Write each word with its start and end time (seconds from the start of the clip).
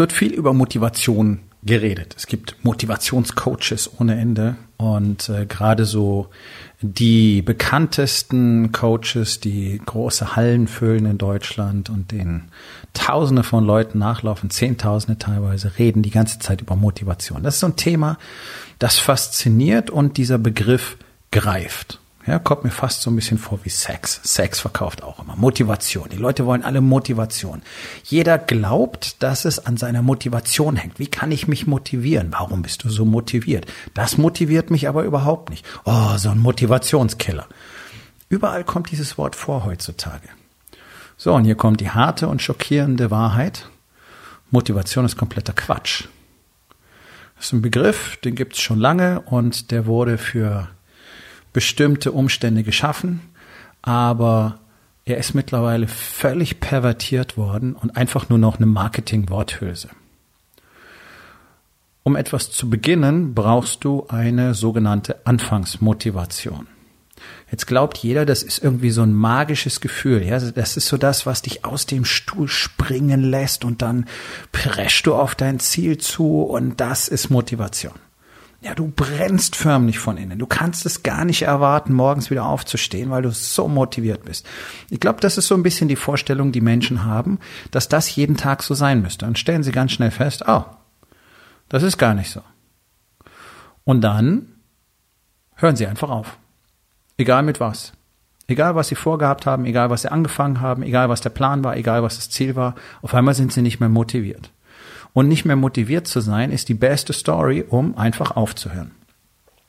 Wird 0.00 0.12
viel 0.12 0.32
über 0.32 0.54
Motivation 0.54 1.40
geredet. 1.62 2.14
Es 2.16 2.26
gibt 2.26 2.56
Motivationscoaches 2.64 3.90
ohne 4.00 4.18
Ende 4.18 4.56
und 4.78 5.28
äh, 5.28 5.44
gerade 5.44 5.84
so 5.84 6.28
die 6.80 7.42
bekanntesten 7.42 8.72
Coaches, 8.72 9.40
die 9.40 9.78
große 9.84 10.34
Hallen 10.36 10.68
füllen 10.68 11.04
in 11.04 11.18
Deutschland 11.18 11.90
und 11.90 12.12
denen 12.12 12.48
Tausende 12.94 13.42
von 13.42 13.66
Leuten 13.66 13.98
nachlaufen, 13.98 14.48
Zehntausende 14.48 15.18
teilweise, 15.18 15.78
reden 15.78 16.02
die 16.02 16.10
ganze 16.10 16.38
Zeit 16.38 16.62
über 16.62 16.76
Motivation. 16.76 17.42
Das 17.42 17.54
ist 17.54 17.60
so 17.60 17.66
ein 17.66 17.76
Thema, 17.76 18.16
das 18.78 18.98
fasziniert 18.98 19.90
und 19.90 20.16
dieser 20.16 20.38
Begriff 20.38 20.96
greift. 21.30 21.99
Ja, 22.26 22.38
kommt 22.38 22.64
mir 22.64 22.70
fast 22.70 23.00
so 23.00 23.10
ein 23.10 23.16
bisschen 23.16 23.38
vor 23.38 23.60
wie 23.62 23.70
Sex. 23.70 24.20
Sex 24.22 24.60
verkauft 24.60 25.02
auch 25.02 25.20
immer. 25.20 25.36
Motivation. 25.36 26.08
Die 26.10 26.18
Leute 26.18 26.44
wollen 26.44 26.62
alle 26.62 26.82
Motivation. 26.82 27.62
Jeder 28.04 28.36
glaubt, 28.36 29.22
dass 29.22 29.46
es 29.46 29.64
an 29.64 29.78
seiner 29.78 30.02
Motivation 30.02 30.76
hängt. 30.76 30.98
Wie 30.98 31.06
kann 31.06 31.32
ich 31.32 31.48
mich 31.48 31.66
motivieren? 31.66 32.28
Warum 32.32 32.60
bist 32.60 32.84
du 32.84 32.90
so 32.90 33.06
motiviert? 33.06 33.66
Das 33.94 34.18
motiviert 34.18 34.70
mich 34.70 34.86
aber 34.86 35.04
überhaupt 35.04 35.48
nicht. 35.48 35.64
Oh, 35.84 36.16
so 36.18 36.28
ein 36.28 36.38
Motivationskiller. 36.38 37.46
Überall 38.28 38.64
kommt 38.64 38.90
dieses 38.90 39.16
Wort 39.16 39.34
vor 39.34 39.64
heutzutage. 39.64 40.28
So, 41.16 41.34
und 41.34 41.44
hier 41.44 41.56
kommt 41.56 41.80
die 41.80 41.90
harte 41.90 42.28
und 42.28 42.42
schockierende 42.42 43.10
Wahrheit. 43.10 43.68
Motivation 44.50 45.04
ist 45.04 45.16
kompletter 45.16 45.52
Quatsch. 45.54 46.04
Das 47.36 47.46
ist 47.46 47.52
ein 47.54 47.62
Begriff, 47.62 48.18
den 48.18 48.34
gibt 48.34 48.54
es 48.54 48.60
schon 48.60 48.78
lange 48.78 49.20
und 49.22 49.70
der 49.70 49.86
wurde 49.86 50.18
für 50.18 50.68
bestimmte 51.52 52.12
Umstände 52.12 52.62
geschaffen, 52.62 53.20
aber 53.82 54.58
er 55.04 55.18
ist 55.18 55.34
mittlerweile 55.34 55.88
völlig 55.88 56.60
pervertiert 56.60 57.36
worden 57.36 57.74
und 57.74 57.96
einfach 57.96 58.28
nur 58.28 58.38
noch 58.38 58.56
eine 58.56 58.66
Marketing-Worthülse. 58.66 59.88
Um 62.02 62.16
etwas 62.16 62.50
zu 62.50 62.70
beginnen, 62.70 63.34
brauchst 63.34 63.84
du 63.84 64.06
eine 64.08 64.54
sogenannte 64.54 65.26
Anfangsmotivation. 65.26 66.66
Jetzt 67.50 67.66
glaubt 67.66 67.98
jeder, 67.98 68.24
das 68.24 68.42
ist 68.42 68.62
irgendwie 68.62 68.90
so 68.90 69.02
ein 69.02 69.12
magisches 69.12 69.80
Gefühl. 69.80 70.22
Ja, 70.22 70.38
das 70.38 70.76
ist 70.76 70.86
so 70.86 70.96
das, 70.96 71.26
was 71.26 71.42
dich 71.42 71.64
aus 71.64 71.84
dem 71.84 72.04
Stuhl 72.04 72.48
springen 72.48 73.22
lässt 73.22 73.64
und 73.64 73.82
dann 73.82 74.06
preschst 74.52 75.06
du 75.06 75.14
auf 75.14 75.34
dein 75.34 75.58
Ziel 75.58 75.98
zu 75.98 76.42
und 76.42 76.80
das 76.80 77.08
ist 77.08 77.28
Motivation. 77.28 77.94
Ja, 78.62 78.74
du 78.74 78.88
brennst 78.94 79.56
förmlich 79.56 79.98
von 79.98 80.18
innen. 80.18 80.38
Du 80.38 80.46
kannst 80.46 80.84
es 80.84 81.02
gar 81.02 81.24
nicht 81.24 81.42
erwarten, 81.42 81.94
morgens 81.94 82.30
wieder 82.30 82.44
aufzustehen, 82.44 83.08
weil 83.08 83.22
du 83.22 83.30
so 83.30 83.68
motiviert 83.68 84.24
bist. 84.24 84.46
Ich 84.90 85.00
glaube, 85.00 85.20
das 85.20 85.38
ist 85.38 85.46
so 85.46 85.54
ein 85.54 85.62
bisschen 85.62 85.88
die 85.88 85.96
Vorstellung, 85.96 86.52
die 86.52 86.60
Menschen 86.60 87.04
haben, 87.04 87.38
dass 87.70 87.88
das 87.88 88.14
jeden 88.14 88.36
Tag 88.36 88.62
so 88.62 88.74
sein 88.74 89.00
müsste. 89.00 89.24
Dann 89.24 89.36
stellen 89.36 89.62
sie 89.62 89.72
ganz 89.72 89.92
schnell 89.92 90.10
fest, 90.10 90.44
oh, 90.46 90.64
das 91.70 91.82
ist 91.82 91.96
gar 91.96 92.12
nicht 92.12 92.30
so. 92.30 92.42
Und 93.84 94.02
dann 94.02 94.46
hören 95.54 95.76
sie 95.76 95.86
einfach 95.86 96.10
auf. 96.10 96.36
Egal 97.16 97.42
mit 97.42 97.60
was. 97.60 97.92
Egal, 98.46 98.74
was 98.74 98.88
sie 98.88 98.94
vorgehabt 98.94 99.46
haben, 99.46 99.64
egal, 99.64 99.88
was 99.88 100.02
sie 100.02 100.12
angefangen 100.12 100.60
haben, 100.60 100.82
egal, 100.82 101.08
was 101.08 101.22
der 101.22 101.30
Plan 101.30 101.64
war, 101.64 101.76
egal, 101.76 102.02
was 102.02 102.16
das 102.16 102.28
Ziel 102.28 102.56
war, 102.56 102.74
auf 103.00 103.14
einmal 103.14 103.34
sind 103.34 103.52
sie 103.52 103.62
nicht 103.62 103.80
mehr 103.80 103.88
motiviert 103.88 104.50
und 105.12 105.28
nicht 105.28 105.44
mehr 105.44 105.56
motiviert 105.56 106.06
zu 106.06 106.20
sein, 106.20 106.52
ist 106.52 106.68
die 106.68 106.74
beste 106.74 107.12
Story, 107.12 107.64
um 107.68 107.96
einfach 107.96 108.36
aufzuhören. 108.36 108.92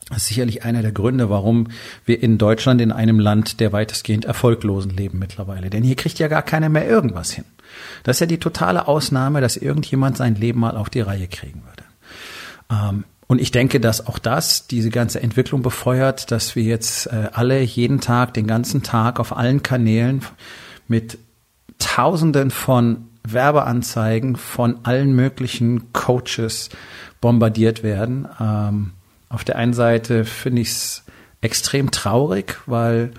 Das 0.09 0.23
ist 0.23 0.27
sicherlich 0.27 0.63
einer 0.63 0.81
der 0.81 0.91
Gründe, 0.91 1.29
warum 1.29 1.67
wir 2.05 2.21
in 2.21 2.37
Deutschland 2.37 2.81
in 2.81 2.91
einem 2.91 3.17
Land 3.17 3.61
der 3.61 3.71
weitestgehend 3.71 4.25
Erfolglosen 4.25 4.91
leben 4.91 5.19
mittlerweile. 5.19 5.69
Denn 5.69 5.83
hier 5.83 5.95
kriegt 5.95 6.19
ja 6.19 6.27
gar 6.27 6.41
keiner 6.41 6.67
mehr 6.67 6.87
irgendwas 6.87 7.31
hin. 7.31 7.45
Das 8.03 8.17
ist 8.17 8.19
ja 8.19 8.25
die 8.25 8.39
totale 8.39 8.89
Ausnahme, 8.89 9.39
dass 9.39 9.55
irgendjemand 9.55 10.17
sein 10.17 10.35
Leben 10.35 10.59
mal 10.59 10.75
auf 10.75 10.89
die 10.89 10.99
Reihe 10.99 11.27
kriegen 11.27 11.63
würde. 11.63 11.83
Ähm, 12.69 13.05
und 13.27 13.39
ich 13.39 13.51
denke, 13.51 13.79
dass 13.79 14.05
auch 14.05 14.19
das 14.19 14.67
diese 14.67 14.89
ganze 14.89 15.23
Entwicklung 15.23 15.61
befeuert, 15.61 16.31
dass 16.31 16.57
wir 16.57 16.63
jetzt 16.63 17.07
äh, 17.07 17.29
alle 17.31 17.61
jeden 17.61 18.01
Tag, 18.01 18.33
den 18.33 18.47
ganzen 18.47 18.83
Tag 18.83 19.21
auf 19.21 19.35
allen 19.35 19.63
Kanälen 19.63 20.21
mit 20.89 21.17
Tausenden 21.79 22.51
von 22.51 23.07
Werbeanzeigen 23.23 24.35
von 24.35 24.79
allen 24.83 25.13
möglichen 25.13 25.93
Coaches 25.93 26.69
bombardiert 27.19 27.83
werden. 27.83 28.27
Ähm, 28.39 28.91
auf 29.29 29.43
der 29.43 29.55
einen 29.55 29.73
Seite 29.73 30.25
finde 30.25 30.61
ich 30.61 30.69
es 30.69 31.03
extrem 31.41 31.91
traurig, 31.91 32.57
weil 32.65 33.11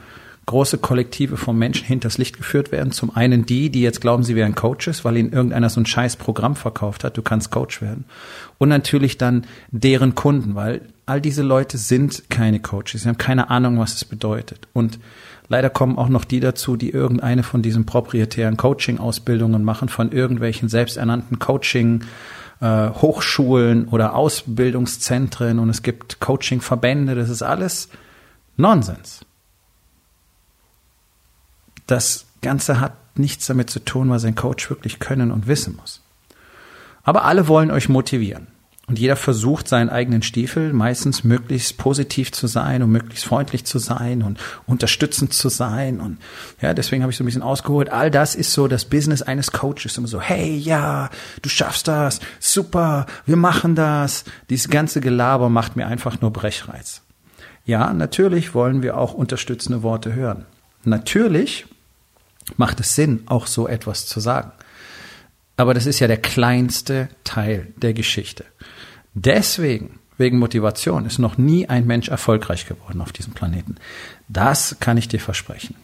große 0.47 0.79
Kollektive 0.79 1.37
von 1.37 1.57
Menschen 1.57 1.87
hinters 1.87 2.19
Licht 2.19 2.37
geführt 2.37 2.73
werden. 2.73 2.93
Zum 2.93 3.15
einen 3.15 3.47
die, 3.47 3.71
die 3.71 3.81
jetzt 3.81 4.01
glauben, 4.01 4.25
sie 4.25 4.35
wären 4.35 4.55
Coaches, 4.55 5.05
weil 5.05 5.17
ihnen 5.17 5.33
irgendeiner 5.33 5.71
so 5.71 5.81
ein 5.81 5.87
scheiß 5.87 6.17
Programm 6.17 6.57
verkauft 6.57 7.05
hat, 7.05 7.17
du 7.17 7.23
kannst 7.23 7.51
Coach 7.51 7.81
werden. 7.81 8.05
Und 8.59 8.69
natürlich 8.69 9.19
dann 9.19 9.47
deren 9.71 10.15
Kunden, 10.15 10.55
weil 10.55 10.83
all 11.07 11.21
diese 11.21 11.43
Leute 11.43 11.79
sind 11.79 12.29
keine 12.29 12.61
Coaches, 12.61 13.03
sie 13.03 13.09
haben 13.09 13.19
keine 13.19 13.51
Ahnung, 13.51 13.79
was 13.79 13.95
es 13.95 14.05
bedeutet. 14.05 14.67
Und 14.73 14.99
Leider 15.53 15.69
kommen 15.69 15.99
auch 15.99 16.09
noch 16.09 16.25
die 16.25 16.41
dazu, 16.41 16.77
die 16.79 16.89
irgendeine 16.89 17.43
von 17.43 17.61
diesen 17.61 17.85
proprietären 17.85 18.57
Coaching-Ausbildungen 18.57 19.63
machen, 19.65 19.91
von 19.91 20.11
irgendwelchen 20.11 20.71
selbsternannten 20.71 21.41
Coaching- 21.41 22.05
äh, 22.63 22.89
Hochschulen 22.89 23.87
oder 23.89 24.15
Ausbildungszentren 24.15 25.59
und 25.59 25.69
es 25.69 25.83
gibt 25.83 26.21
Coaching-Verbände, 26.21 27.15
das 27.15 27.29
ist 27.29 27.43
alles 27.43 27.91
Nonsens. 28.57 29.27
Das 31.87 32.25
Ganze 32.41 32.81
hat 32.81 32.95
nichts 33.19 33.47
damit 33.47 33.69
zu 33.69 33.85
tun, 33.85 34.09
was 34.09 34.25
ein 34.25 34.35
Coach 34.35 34.71
wirklich 34.71 35.01
können 35.01 35.31
und 35.31 35.49
wissen 35.49 35.77
muss. 35.77 36.01
Aber 37.03 37.27
alle 37.27 37.47
wollen 37.47 37.71
euch 37.71 37.91
motivieren. 37.91 38.47
Und 38.93 38.99
jeder 38.99 39.17
versucht 39.17 39.69
seinen 39.69 39.89
eigenen 39.89 40.21
Stiefel 40.21 40.75
meistens 40.75 41.25
möglichst 41.25 41.79
positiv 41.79 42.31
zu 42.31 42.47
sein 42.47 42.83
und 42.83 42.91
möglichst 42.91 43.25
freundlich 43.25 43.65
zu 43.65 43.79
sein 43.79 44.23
und 44.23 44.39
unterstützend 44.67 45.33
zu 45.33 45.49
sein. 45.49 45.99
Und 45.99 46.19
ja, 46.61 46.75
deswegen 46.75 47.03
habe 47.03 47.11
ich 47.11 47.17
so 47.17 47.25
ein 47.25 47.25
bisschen 47.25 47.41
ausgeholt. 47.41 47.89
All 47.89 48.11
das 48.11 48.35
ist 48.35 48.53
so 48.53 48.69
das 48.69 48.85
Business 48.85 49.23
eines 49.23 49.51
Coaches. 49.51 49.97
Immer 49.97 50.09
so, 50.09 50.21
hey, 50.21 50.55
ja, 50.55 51.09
du 51.41 51.49
schaffst 51.49 51.89
das, 51.89 52.21
super, 52.39 53.07
wir 53.25 53.37
machen 53.37 53.77
das. 53.77 54.25
Dieses 54.51 54.69
ganze 54.69 55.01
Gelaber 55.01 55.49
macht 55.49 55.75
mir 55.75 55.87
einfach 55.87 56.21
nur 56.21 56.31
Brechreiz. 56.31 57.01
Ja, 57.65 57.95
natürlich 57.95 58.55
wollen 58.55 58.83
wir 58.83 58.99
auch 58.99 59.15
unterstützende 59.15 59.83
Worte 59.83 60.13
hören. 60.13 60.45
Natürlich 60.85 61.65
macht 62.59 62.79
es 62.79 62.95
Sinn, 62.95 63.23
auch 63.25 63.47
so 63.47 63.67
etwas 63.67 64.05
zu 64.05 64.21
sagen. 64.21 64.53
Aber 65.57 65.73
das 65.73 65.87
ist 65.87 65.99
ja 65.99 66.09
der 66.09 66.19
kleinste 66.19 67.09
Teil 67.25 67.69
der 67.77 67.95
Geschichte. 67.95 68.45
Deswegen, 69.15 69.99
wegen 70.19 70.39
Motivation, 70.39 71.07
ist 71.07 71.19
noch 71.19 71.39
nie 71.39 71.69
ein 71.69 71.87
Mensch 71.87 72.09
erfolgreich 72.09 72.67
geworden 72.67 73.01
auf 73.01 73.13
diesem 73.13 73.33
Planeten. 73.33 73.77
Das 74.29 74.77
kann 74.81 74.97
ich 74.97 75.09
dir 75.09 75.21
versprechen. 75.21 75.77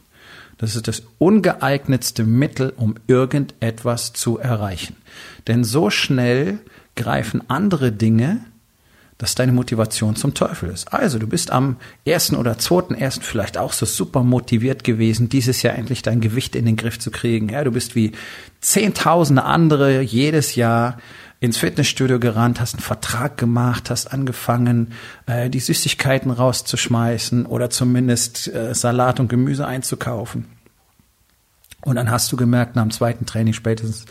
Das 0.58 0.74
ist 0.74 0.88
das 0.88 1.04
ungeeignetste 1.18 2.24
Mittel, 2.24 2.72
um 2.76 2.96
irgendetwas 3.06 4.12
zu 4.12 4.38
erreichen. 4.38 4.96
Denn 5.46 5.62
so 5.62 5.88
schnell 5.88 6.58
greifen 6.96 7.48
andere 7.48 7.92
Dinge, 7.92 8.40
dass 9.18 9.34
deine 9.34 9.52
Motivation 9.52 10.14
zum 10.14 10.34
Teufel 10.34 10.70
ist. 10.70 10.92
Also, 10.92 11.18
du 11.18 11.26
bist 11.26 11.50
am 11.50 11.76
ersten 12.04 12.36
oder 12.36 12.56
zweiten 12.58 12.94
ersten 12.94 13.22
vielleicht 13.22 13.58
auch 13.58 13.72
so 13.72 13.84
super 13.84 14.22
motiviert 14.22 14.84
gewesen, 14.84 15.28
dieses 15.28 15.62
Jahr 15.62 15.74
endlich 15.74 16.02
dein 16.02 16.20
Gewicht 16.20 16.54
in 16.54 16.64
den 16.64 16.76
Griff 16.76 17.00
zu 17.00 17.10
kriegen. 17.10 17.48
Ja, 17.48 17.64
du 17.64 17.72
bist 17.72 17.96
wie 17.96 18.12
zehntausende 18.60 19.42
andere 19.42 20.02
jedes 20.02 20.54
Jahr 20.54 20.98
ins 21.40 21.56
Fitnessstudio 21.56 22.18
gerannt, 22.18 22.60
hast 22.60 22.74
einen 22.74 22.82
Vertrag 22.82 23.36
gemacht, 23.36 23.90
hast 23.90 24.12
angefangen, 24.12 24.92
äh, 25.26 25.48
die 25.50 25.60
Süßigkeiten 25.60 26.30
rauszuschmeißen 26.30 27.46
oder 27.46 27.70
zumindest 27.70 28.48
äh, 28.48 28.74
Salat 28.74 29.20
und 29.20 29.28
Gemüse 29.28 29.66
einzukaufen. 29.66 30.46
Und 31.88 31.96
dann 31.96 32.10
hast 32.10 32.30
du 32.30 32.36
gemerkt, 32.36 32.76
nach 32.76 32.82
dem 32.82 32.90
zweiten 32.90 33.24
Training 33.24 33.54
spätestens, 33.54 34.04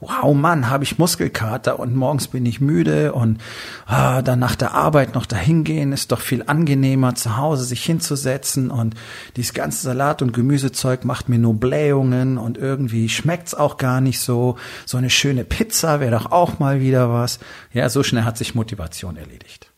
wow 0.00 0.34
Mann, 0.34 0.68
habe 0.68 0.82
ich 0.82 0.98
Muskelkater 0.98 1.78
und 1.78 1.94
morgens 1.94 2.26
bin 2.26 2.44
ich 2.44 2.60
müde 2.60 3.12
und 3.12 3.38
ah, 3.86 4.20
dann 4.20 4.40
nach 4.40 4.56
der 4.56 4.74
Arbeit 4.74 5.14
noch 5.14 5.26
dahin 5.26 5.62
gehen 5.62 5.92
ist 5.92 6.10
doch 6.10 6.20
viel 6.20 6.42
angenehmer, 6.46 7.14
zu 7.14 7.36
Hause 7.36 7.64
sich 7.64 7.84
hinzusetzen 7.84 8.72
und 8.72 8.96
dieses 9.36 9.54
ganze 9.54 9.80
Salat- 9.82 10.22
und 10.22 10.32
Gemüsezeug 10.32 11.04
macht 11.04 11.28
mir 11.28 11.38
nur 11.38 11.54
Blähungen 11.54 12.36
und 12.36 12.58
irgendwie 12.58 13.08
schmeckt's 13.08 13.54
auch 13.54 13.76
gar 13.76 14.00
nicht 14.00 14.18
so. 14.18 14.56
So 14.84 14.98
eine 14.98 15.10
schöne 15.10 15.44
Pizza 15.44 16.00
wäre 16.00 16.10
doch 16.10 16.32
auch 16.32 16.58
mal 16.58 16.80
wieder 16.80 17.12
was. 17.12 17.38
Ja, 17.72 17.88
so 17.88 18.02
schnell 18.02 18.24
hat 18.24 18.38
sich 18.38 18.56
Motivation 18.56 19.16
erledigt. 19.16 19.70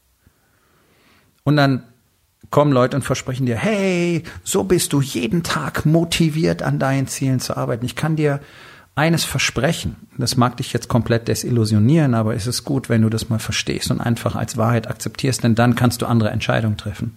Und 1.45 1.57
dann 1.57 1.85
kommen 2.51 2.73
Leute 2.73 2.97
und 2.97 3.03
versprechen 3.03 3.47
dir, 3.47 3.57
hey, 3.57 4.23
so 4.45 4.65
bist 4.65 4.93
du 4.93 5.01
jeden 5.01 5.43
Tag 5.43 5.87
motiviert 5.87 6.63
an 6.63 6.79
deinen 6.79 7.07
Zielen 7.07 7.41
zu 7.41 7.57
arbeiten. 7.57 7.85
Ich 7.85 7.97
kann 7.97 8.17
dir 8.17 8.41
eines 8.95 9.25
versprechen. 9.25 9.97
Das 10.19 10.37
mag 10.37 10.59
dich 10.59 10.73
jetzt 10.73 10.89
komplett 10.89 11.29
desillusionieren, 11.29 12.15
aber 12.15 12.35
es 12.35 12.47
ist 12.47 12.65
gut, 12.65 12.89
wenn 12.89 13.03
du 13.03 13.09
das 13.09 13.31
mal 13.31 13.39
verstehst 13.39 13.91
und 13.91 14.01
einfach 14.01 14.37
als 14.37 14.57
Wahrheit 14.57 14.89
akzeptierst, 14.89 15.43
denn 15.45 15.55
dann 15.55 15.75
kannst 15.75 16.03
du 16.03 16.07
andere 16.07 16.31
Entscheidungen 16.31 16.77
treffen. 16.77 17.17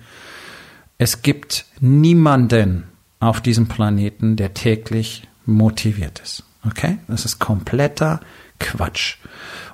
Es 0.98 1.22
gibt 1.22 1.66
niemanden 1.82 2.86
auf 3.20 3.42
diesem 3.42 3.68
Planeten, 3.68 4.38
der 4.38 4.54
täglich 4.54 5.28
motiviert 5.46 6.22
ist. 6.24 6.44
Okay? 6.66 7.00
Das 7.08 7.26
ist 7.26 7.40
kompletter 7.40 8.22
Quatsch. 8.60 9.18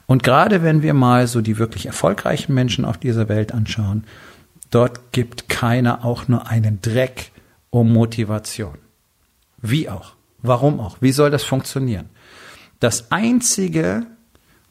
Und 0.07 0.23
gerade 0.23 0.63
wenn 0.63 0.81
wir 0.81 0.93
mal 0.93 1.27
so 1.27 1.41
die 1.41 1.59
wirklich 1.59 1.85
erfolgreichen 1.85 2.53
Menschen 2.53 2.83
auf 2.83 2.97
dieser 2.97 3.29
Welt 3.29 3.53
anschauen, 3.53 4.03
Dort 4.71 5.11
gibt 5.11 5.49
keiner 5.49 6.03
auch 6.05 6.27
nur 6.27 6.47
einen 6.47 6.81
Dreck 6.81 7.31
um 7.69 7.91
Motivation. 7.91 8.77
Wie 9.61 9.89
auch? 9.89 10.13
Warum 10.41 10.79
auch? 10.79 10.97
Wie 11.01 11.11
soll 11.11 11.29
das 11.29 11.43
funktionieren? 11.43 12.09
Das 12.79 13.11
Einzige, 13.11 14.07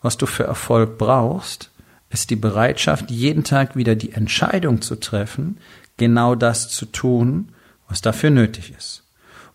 was 0.02 0.17
du 0.17 0.26
für 0.26 0.44
Erfolg 0.44 0.99
brauchst, 0.99 1.70
ist 2.08 2.31
die 2.31 2.37
Bereitschaft, 2.37 3.11
jeden 3.11 3.44
Tag 3.44 3.76
wieder 3.76 3.94
die 3.94 4.12
Entscheidung 4.12 4.82
zu 4.82 4.97
treffen, 4.97 5.58
genau 5.97 6.35
das 6.35 6.69
zu 6.70 6.87
tun, 6.87 7.50
was 7.88 8.00
dafür 8.00 8.31
nötig 8.31 8.75
ist. 8.76 9.05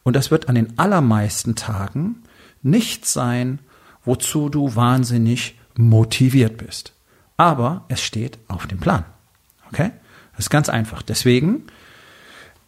Und 0.03 0.15
das 0.15 0.31
wird 0.31 0.47
an 0.47 0.55
den 0.55 0.77
allermeisten 0.79 1.55
Tagen 1.55 2.23
nicht 2.61 3.05
sein, 3.05 3.59
wozu 4.05 4.49
du 4.49 4.75
wahnsinnig 4.75 5.55
motiviert 5.75 6.57
bist. 6.57 6.93
Aber 7.35 7.83
es 7.89 8.01
steht 8.01 8.37
auf 8.47 8.67
dem 8.67 8.79
Plan. 8.79 9.03
Okay? 9.67 9.91
Das 10.35 10.45
ist 10.45 10.49
ganz 10.49 10.69
einfach. 10.69 11.01
Deswegen 11.01 11.63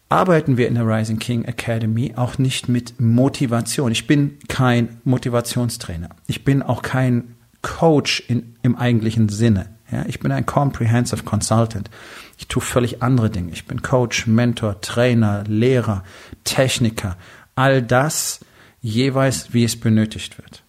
arbeiten 0.08 0.56
wir 0.56 0.68
in 0.68 0.74
der 0.74 0.86
Rising 0.86 1.18
King 1.18 1.44
Academy 1.44 2.14
auch 2.16 2.38
nicht 2.38 2.68
mit 2.68 3.00
Motivation. 3.00 3.92
Ich 3.92 4.06
bin 4.06 4.38
kein 4.48 5.00
Motivationstrainer. 5.04 6.10
Ich 6.26 6.44
bin 6.44 6.62
auch 6.62 6.82
kein 6.82 7.34
Coach 7.62 8.22
in, 8.28 8.54
im 8.62 8.76
eigentlichen 8.76 9.28
Sinne. 9.28 9.66
Ja, 9.90 10.04
ich 10.06 10.20
bin 10.20 10.32
ein 10.32 10.46
Comprehensive 10.46 11.24
Consultant. 11.24 11.90
Ich 12.38 12.46
tue 12.48 12.62
völlig 12.62 13.02
andere 13.02 13.30
Dinge. 13.30 13.52
Ich 13.52 13.66
bin 13.66 13.82
Coach, 13.82 14.26
Mentor, 14.26 14.80
Trainer, 14.80 15.44
Lehrer, 15.46 16.04
Techniker. 16.44 17.16
All 17.54 17.82
das 17.82 18.40
jeweils, 18.80 19.52
wie 19.54 19.64
es 19.64 19.78
benötigt 19.78 20.38
wird. 20.38 20.62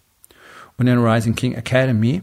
Und 0.76 0.86
in 0.86 0.96
der 0.96 1.04
Rising 1.04 1.34
King 1.34 1.54
Academy 1.54 2.22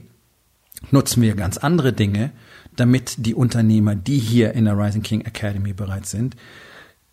nutzen 0.91 1.21
wir 1.21 1.35
ganz 1.35 1.57
andere 1.57 1.94
Dinge, 1.94 2.31
damit 2.79 3.25
die 3.25 3.35
Unternehmer, 3.35 3.95
die 3.95 4.18
hier 4.19 4.53
in 4.53 4.65
der 4.65 4.77
Rising 4.77 5.03
King 5.03 5.21
Academy 5.21 5.74
bereits 5.74 6.12
sind, 6.12 6.35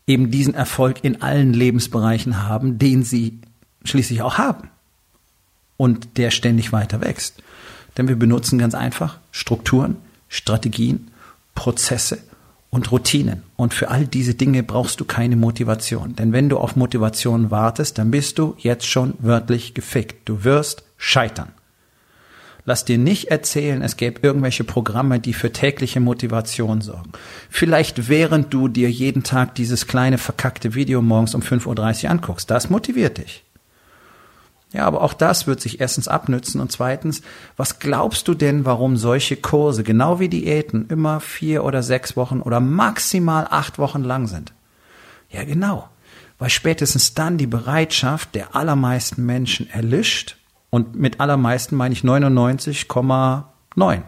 eben 0.06 0.30
diesen 0.30 0.54
Erfolg 0.54 1.02
in 1.02 1.22
allen 1.22 1.52
Lebensbereichen 1.52 2.42
haben, 2.42 2.78
den 2.78 3.02
sie 3.02 3.40
schließlich 3.84 4.22
auch 4.22 4.38
haben 4.38 4.68
und 5.76 6.16
der 6.16 6.30
ständig 6.30 6.72
weiter 6.72 7.00
wächst. 7.00 7.42
Denn 7.96 8.08
wir 8.08 8.16
benutzen 8.16 8.58
ganz 8.58 8.74
einfach 8.74 9.18
Strukturen, 9.30 9.96
Strategien, 10.28 11.10
Prozesse 11.54 12.18
und 12.70 12.90
Routinen. 12.90 13.44
Und 13.56 13.72
für 13.72 13.90
all 13.90 14.06
diese 14.06 14.34
Dinge 14.34 14.62
brauchst 14.62 15.00
du 15.00 15.04
keine 15.04 15.36
Motivation. 15.36 16.16
Denn 16.16 16.32
wenn 16.32 16.48
du 16.48 16.58
auf 16.58 16.74
Motivation 16.74 17.50
wartest, 17.50 17.98
dann 17.98 18.10
bist 18.10 18.38
du 18.38 18.56
jetzt 18.58 18.86
schon 18.86 19.14
wörtlich 19.20 19.74
gefickt. 19.74 20.28
Du 20.28 20.42
wirst 20.42 20.82
scheitern. 20.96 21.52
Lass 22.66 22.86
dir 22.86 22.96
nicht 22.96 23.26
erzählen, 23.26 23.82
es 23.82 23.98
gäbe 23.98 24.20
irgendwelche 24.22 24.64
Programme, 24.64 25.20
die 25.20 25.34
für 25.34 25.52
tägliche 25.52 26.00
Motivation 26.00 26.80
sorgen. 26.80 27.12
Vielleicht 27.50 28.08
während 28.08 28.54
du 28.54 28.68
dir 28.68 28.90
jeden 28.90 29.22
Tag 29.22 29.54
dieses 29.54 29.86
kleine 29.86 30.16
verkackte 30.16 30.74
Video 30.74 31.02
morgens 31.02 31.34
um 31.34 31.42
5.30 31.42 32.04
Uhr 32.04 32.10
anguckst. 32.10 32.50
Das 32.50 32.70
motiviert 32.70 33.18
dich. 33.18 33.44
Ja, 34.72 34.86
aber 34.86 35.02
auch 35.02 35.12
das 35.12 35.46
wird 35.46 35.60
sich 35.60 35.80
erstens 35.80 36.08
abnützen 36.08 36.60
und 36.60 36.72
zweitens, 36.72 37.20
was 37.56 37.78
glaubst 37.78 38.26
du 38.26 38.34
denn, 38.34 38.64
warum 38.64 38.96
solche 38.96 39.36
Kurse, 39.36 39.84
genau 39.84 40.18
wie 40.18 40.28
Diäten, 40.28 40.86
immer 40.88 41.20
vier 41.20 41.64
oder 41.64 41.82
sechs 41.82 42.16
Wochen 42.16 42.40
oder 42.40 42.58
maximal 42.60 43.46
acht 43.48 43.78
Wochen 43.78 44.02
lang 44.02 44.26
sind? 44.26 44.52
Ja, 45.28 45.44
genau. 45.44 45.88
Weil 46.38 46.50
spätestens 46.50 47.14
dann 47.14 47.38
die 47.38 47.46
Bereitschaft 47.46 48.34
der 48.34 48.56
allermeisten 48.56 49.24
Menschen 49.24 49.70
erlischt 49.70 50.38
und 50.74 50.96
mit 50.96 51.20
allermeisten 51.20 51.76
meine 51.76 51.92
ich 51.92 52.02
99,9. 52.02 54.02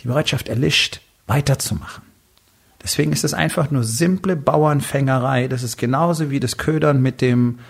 Die 0.00 0.08
Bereitschaft 0.08 0.48
erlischt, 0.48 1.00
weiterzumachen. 1.28 2.02
Deswegen 2.82 3.12
ist 3.12 3.22
es 3.22 3.32
einfach 3.32 3.70
nur 3.70 3.84
simple 3.84 4.34
Bauernfängerei. 4.34 5.46
Das 5.46 5.62
ist 5.62 5.76
genauso 5.76 6.30
wie 6.30 6.40
das 6.40 6.56
Ködern 6.56 7.00
mit 7.00 7.20
dem, 7.20 7.60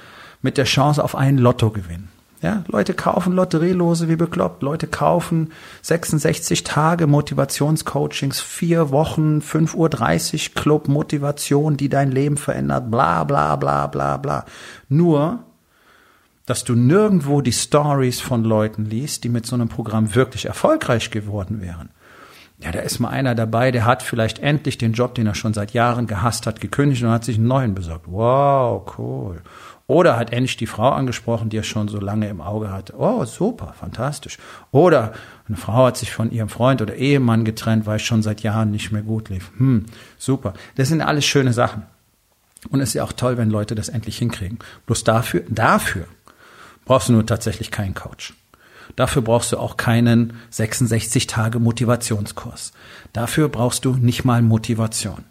mit 0.41 0.57
der 0.57 0.65
Chance 0.65 1.05
auf 1.05 1.15
einen 1.15 1.37
Lottogewinn. 1.37 2.09
Ja, 2.41 2.65
Leute 2.69 2.95
kaufen 2.95 3.35
Lotterielose 3.35 4.09
wie 4.09 4.17
bekloppt. 4.17 4.63
Leute 4.63 4.87
kaufen 4.87 5.53
66 5.83 6.65
Tage 6.65 7.07
Motivationscoachings, 7.07 8.41
vier 8.41 8.93
Wochen, 8.93 9.41
5.30 9.41 10.49
Uhr 10.49 10.55
Club 10.55 10.89
Motivation, 10.89 11.77
die 11.77 11.91
dein 11.91 12.13
Leben 12.13 12.39
verändert, 12.39 12.91
bla, 12.91 13.25
bla, 13.25 13.57
bla, 13.57 13.89
bla, 13.89 14.17
bla. 14.17 14.47
Nur, 14.89 15.45
dass 16.50 16.64
du 16.64 16.75
nirgendwo 16.75 17.43
die 17.43 17.52
Stories 17.52 18.20
von 18.20 18.43
Leuten 18.43 18.85
liest, 18.85 19.23
die 19.23 19.29
mit 19.29 19.47
so 19.47 19.55
einem 19.55 19.69
Programm 19.69 20.17
wirklich 20.17 20.47
erfolgreich 20.47 21.12
geworden 21.12 21.61
wären. 21.61 21.91
Ja, 22.58 22.73
da 22.73 22.81
ist 22.81 22.99
mal 22.99 23.11
einer 23.11 23.37
dabei, 23.37 23.70
der 23.70 23.85
hat 23.85 24.02
vielleicht 24.02 24.41
endlich 24.41 24.76
den 24.76 24.93
Job, 24.93 25.14
den 25.14 25.29
er 25.29 25.37
schon 25.37 25.55
seit 25.55 25.75
Jahren 25.75 26.08
gehasst 26.08 26.49
hat, 26.49 26.61
gekündigt 26.61 27.05
und 27.05 27.11
hat 27.11 27.25
sich 27.25 27.37
einen 27.37 27.47
neuen 27.47 27.76
besorgt. 27.76 28.06
Wow, 28.08 28.99
cool. 28.99 29.43
Oder 29.87 30.17
hat 30.17 30.32
endlich 30.32 30.56
die 30.56 30.67
Frau 30.67 30.88
angesprochen, 30.88 31.50
die 31.50 31.56
er 31.56 31.62
schon 31.62 31.87
so 31.87 32.00
lange 32.00 32.29
im 32.29 32.41
Auge 32.41 32.73
hatte. 32.73 32.94
Oh, 32.99 33.25
super, 33.26 33.73
fantastisch. 33.79 34.37
Oder 34.73 35.12
eine 35.47 35.56
Frau 35.56 35.87
hat 35.87 35.99
sich 35.99 36.11
von 36.11 36.32
ihrem 36.32 36.49
Freund 36.49 36.82
oder 36.82 36.97
Ehemann 36.97 37.44
getrennt, 37.44 37.87
weil 37.87 37.97
es 37.97 38.02
schon 38.02 38.25
seit 38.25 38.41
Jahren 38.41 38.73
nicht 38.73 38.91
mehr 38.91 39.02
gut 39.02 39.29
lief. 39.29 39.52
Hm, 39.58 39.87
super. 40.19 40.55
Das 40.75 40.88
sind 40.88 41.00
alles 41.00 41.25
schöne 41.25 41.52
Sachen. 41.52 41.85
Und 42.71 42.80
es 42.80 42.90
ist 42.90 42.95
ja 42.95 43.04
auch 43.04 43.12
toll, 43.12 43.38
wenn 43.38 43.50
Leute 43.50 43.76
das 43.76 43.88
endlich 43.88 44.19
hinkriegen. 44.19 44.59
Bloß 44.87 45.04
dafür, 45.04 45.45
dafür 45.49 46.07
brauchst 46.85 47.09
du 47.09 47.13
nur 47.13 47.27
tatsächlich 47.27 47.71
keinen 47.71 47.95
Coach. 47.95 48.35
Dafür 48.97 49.23
brauchst 49.23 49.53
du 49.53 49.59
auch 49.59 49.77
keinen 49.77 50.35
66 50.51 51.27
Tage 51.27 51.59
Motivationskurs. 51.59 52.73
Dafür 53.13 53.49
brauchst 53.49 53.85
du 53.85 53.95
nicht 53.95 54.25
mal 54.25 54.43
Motivation, 54.43 55.25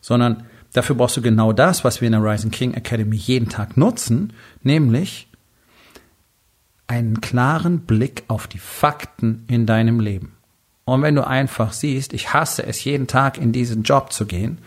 sondern 0.00 0.44
dafür 0.72 0.96
brauchst 0.96 1.16
du 1.16 1.22
genau 1.22 1.52
das, 1.52 1.84
was 1.84 2.00
wir 2.00 2.06
in 2.06 2.12
der 2.12 2.22
Rising 2.22 2.50
King 2.50 2.74
Academy 2.74 3.16
jeden 3.16 3.48
Tag 3.48 3.76
nutzen, 3.76 4.32
nämlich 4.62 5.28
einen 6.86 7.20
klaren 7.20 7.80
Blick 7.80 8.24
auf 8.28 8.46
die 8.46 8.58
Fakten 8.58 9.44
in 9.48 9.66
deinem 9.66 10.00
Leben. 10.00 10.36
Und 10.84 11.02
wenn 11.02 11.16
du 11.16 11.26
einfach 11.26 11.72
siehst, 11.72 12.12
ich 12.12 12.32
hasse 12.32 12.64
es 12.64 12.84
jeden 12.84 13.08
Tag 13.08 13.38
in 13.38 13.52
diesen 13.52 13.82
Job 13.82 14.12
zu 14.12 14.26
gehen 14.26 14.58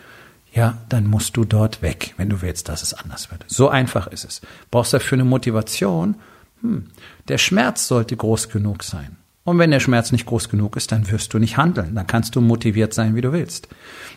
ja, 0.53 0.77
dann 0.89 1.05
musst 1.05 1.37
du 1.37 1.45
dort 1.45 1.81
weg, 1.81 2.13
wenn 2.17 2.29
du 2.29 2.41
willst, 2.41 2.69
dass 2.69 2.81
es 2.81 2.93
anders 2.93 3.31
wird. 3.31 3.45
So 3.47 3.69
einfach 3.69 4.07
ist 4.07 4.25
es. 4.25 4.41
Brauchst 4.71 4.93
dafür 4.93 5.17
eine 5.17 5.25
Motivation? 5.25 6.15
Hm, 6.61 6.87
der 7.27 7.37
Schmerz 7.37 7.87
sollte 7.87 8.15
groß 8.15 8.49
genug 8.49 8.83
sein. 8.83 9.17
Und 9.45 9.57
wenn 9.57 9.71
der 9.71 9.79
Schmerz 9.79 10.11
nicht 10.11 10.27
groß 10.27 10.49
genug 10.49 10.75
ist, 10.75 10.91
dann 10.91 11.09
wirst 11.09 11.33
du 11.33 11.39
nicht 11.39 11.57
handeln. 11.57 11.95
Dann 11.95 12.05
kannst 12.05 12.35
du 12.35 12.41
motiviert 12.41 12.93
sein, 12.93 13.15
wie 13.15 13.21
du 13.21 13.31
willst. 13.31 13.67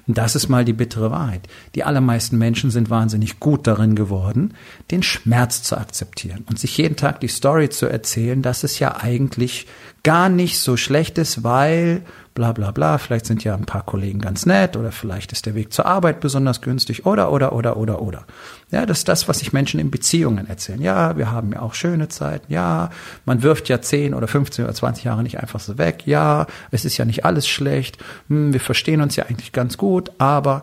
Und 0.06 0.18
das 0.18 0.34
ist 0.34 0.50
mal 0.50 0.64
die 0.64 0.74
bittere 0.74 1.10
Wahrheit. 1.10 1.48
Die 1.74 1.84
allermeisten 1.84 2.36
Menschen 2.36 2.70
sind 2.70 2.90
wahnsinnig 2.90 3.40
gut 3.40 3.66
darin 3.66 3.94
geworden, 3.94 4.52
den 4.90 5.02
Schmerz 5.02 5.62
zu 5.62 5.78
akzeptieren 5.78 6.44
und 6.50 6.58
sich 6.58 6.76
jeden 6.76 6.96
Tag 6.96 7.20
die 7.20 7.28
Story 7.28 7.70
zu 7.70 7.86
erzählen, 7.86 8.42
dass 8.42 8.62
es 8.62 8.78
ja 8.78 8.96
eigentlich 9.00 9.66
gar 10.02 10.28
nicht 10.28 10.58
so 10.58 10.76
schlecht 10.76 11.16
ist, 11.16 11.42
weil 11.44 12.02
bla 12.34 12.52
bla 12.52 12.70
bla, 12.70 12.98
vielleicht 12.98 13.26
sind 13.26 13.44
ja 13.44 13.54
ein 13.54 13.66
paar 13.66 13.84
Kollegen 13.84 14.20
ganz 14.20 14.46
nett 14.46 14.76
oder 14.76 14.92
vielleicht 14.92 15.32
ist 15.32 15.46
der 15.46 15.54
Weg 15.54 15.72
zur 15.72 15.86
Arbeit 15.86 16.20
besonders 16.20 16.60
günstig 16.60 17.04
oder 17.06 17.30
oder 17.30 17.52
oder 17.52 17.76
oder 17.76 18.00
oder. 18.00 18.26
Ja, 18.70 18.86
das 18.86 18.98
ist 18.98 19.08
das, 19.08 19.28
was 19.28 19.40
sich 19.40 19.52
Menschen 19.52 19.78
in 19.80 19.90
Beziehungen 19.90 20.48
erzählen. 20.48 20.80
Ja, 20.80 21.16
wir 21.16 21.30
haben 21.30 21.52
ja 21.52 21.60
auch 21.60 21.74
schöne 21.74 22.08
Zeiten. 22.08 22.52
Ja, 22.52 22.90
man 23.24 23.42
wirft 23.42 23.68
ja 23.68 23.80
10 23.80 24.14
oder 24.14 24.28
15 24.28 24.64
oder 24.64 24.74
20 24.74 25.04
Jahre 25.04 25.22
nicht 25.22 25.40
einfach 25.40 25.60
so 25.60 25.78
weg. 25.78 26.06
Ja, 26.06 26.46
es 26.70 26.84
ist 26.84 26.96
ja 26.96 27.04
nicht 27.04 27.24
alles 27.24 27.46
schlecht. 27.46 27.98
Hm, 28.28 28.52
wir 28.52 28.60
verstehen 28.60 29.00
uns 29.00 29.16
ja 29.16 29.24
eigentlich 29.26 29.52
ganz 29.52 29.76
gut, 29.76 30.10
aber 30.18 30.62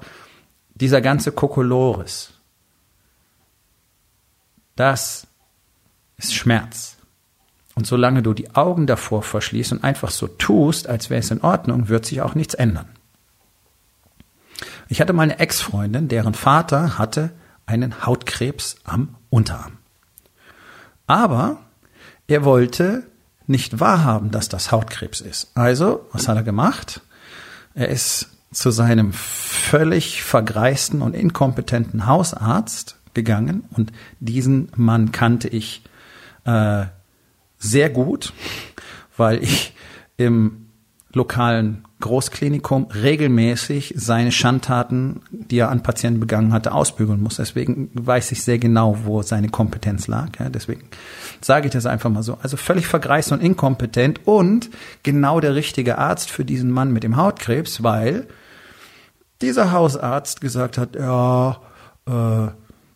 dieser 0.75 1.01
ganze 1.01 1.31
Kokolores, 1.31 2.31
das 4.75 5.27
ist 6.17 6.33
Schmerz. 6.33 6.98
Und 7.79 7.87
solange 7.87 8.21
du 8.21 8.33
die 8.33 8.53
Augen 8.55 8.87
davor 8.87 9.23
verschließt 9.23 9.71
und 9.71 9.85
einfach 9.85 10.11
so 10.11 10.27
tust, 10.27 10.89
als 10.89 11.09
wäre 11.09 11.21
es 11.21 11.31
in 11.31 11.39
Ordnung, 11.39 11.87
wird 11.87 12.05
sich 12.05 12.21
auch 12.21 12.35
nichts 12.35 12.53
ändern. 12.53 12.89
Ich 14.89 14.99
hatte 14.99 15.13
mal 15.13 15.23
eine 15.23 15.39
Ex-Freundin, 15.39 16.09
deren 16.09 16.33
Vater 16.33 16.97
hatte 16.97 17.31
einen 17.65 18.05
Hautkrebs 18.05 18.75
am 18.83 19.15
Unterarm. 19.29 19.77
Aber 21.07 21.61
er 22.27 22.43
wollte 22.43 23.03
nicht 23.47 23.79
wahrhaben, 23.79 24.29
dass 24.29 24.49
das 24.49 24.73
Hautkrebs 24.73 25.21
ist. 25.21 25.49
Also, 25.55 26.05
was 26.11 26.27
hat 26.27 26.35
er 26.35 26.43
gemacht? 26.43 26.99
Er 27.75 27.87
ist 27.87 28.27
zu 28.51 28.71
seinem 28.71 29.13
völlig 29.13 30.21
vergreisten 30.21 31.01
und 31.01 31.15
inkompetenten 31.15 32.07
Hausarzt 32.07 32.97
gegangen 33.13 33.63
und 33.71 33.93
diesen 34.19 34.69
Mann 34.75 35.13
kannte 35.13 35.47
ich 35.47 35.85
äh, 36.43 36.87
sehr 37.59 37.89
gut, 37.89 38.33
weil 39.15 39.43
ich 39.43 39.73
im 40.17 40.69
lokalen 41.13 41.85
Großklinikum 42.01 42.85
regelmäßig 42.85 43.93
seine 43.97 44.31
Schandtaten, 44.31 45.21
die 45.31 45.57
er 45.57 45.69
an 45.69 45.83
Patienten 45.83 46.21
begangen 46.21 46.53
hatte, 46.53 46.71
ausbügeln 46.71 47.21
muss. 47.21 47.35
Deswegen 47.35 47.89
weiß 47.93 48.31
ich 48.31 48.43
sehr 48.43 48.57
genau, 48.57 48.99
wo 49.03 49.21
seine 49.21 49.49
Kompetenz 49.49 50.07
lag. 50.07 50.29
Ja, 50.39 50.49
deswegen 50.49 50.83
sage 51.41 51.67
ich 51.67 51.73
das 51.73 51.85
einfach 51.85 52.09
mal 52.09 52.23
so. 52.23 52.37
Also 52.41 52.55
völlig 52.55 52.87
vergreist 52.87 53.33
und 53.33 53.43
inkompetent 53.43 54.25
und 54.25 54.69
genau 55.03 55.41
der 55.41 55.55
richtige 55.55 55.97
Arzt 55.97 56.31
für 56.31 56.45
diesen 56.45 56.71
Mann 56.71 56.93
mit 56.93 57.03
dem 57.03 57.17
Hautkrebs, 57.17 57.83
weil 57.83 58.27
dieser 59.41 59.73
Hausarzt 59.73 60.39
gesagt 60.39 60.77
hat, 60.77 60.95
ja, 60.95 61.59
äh, 62.07 62.47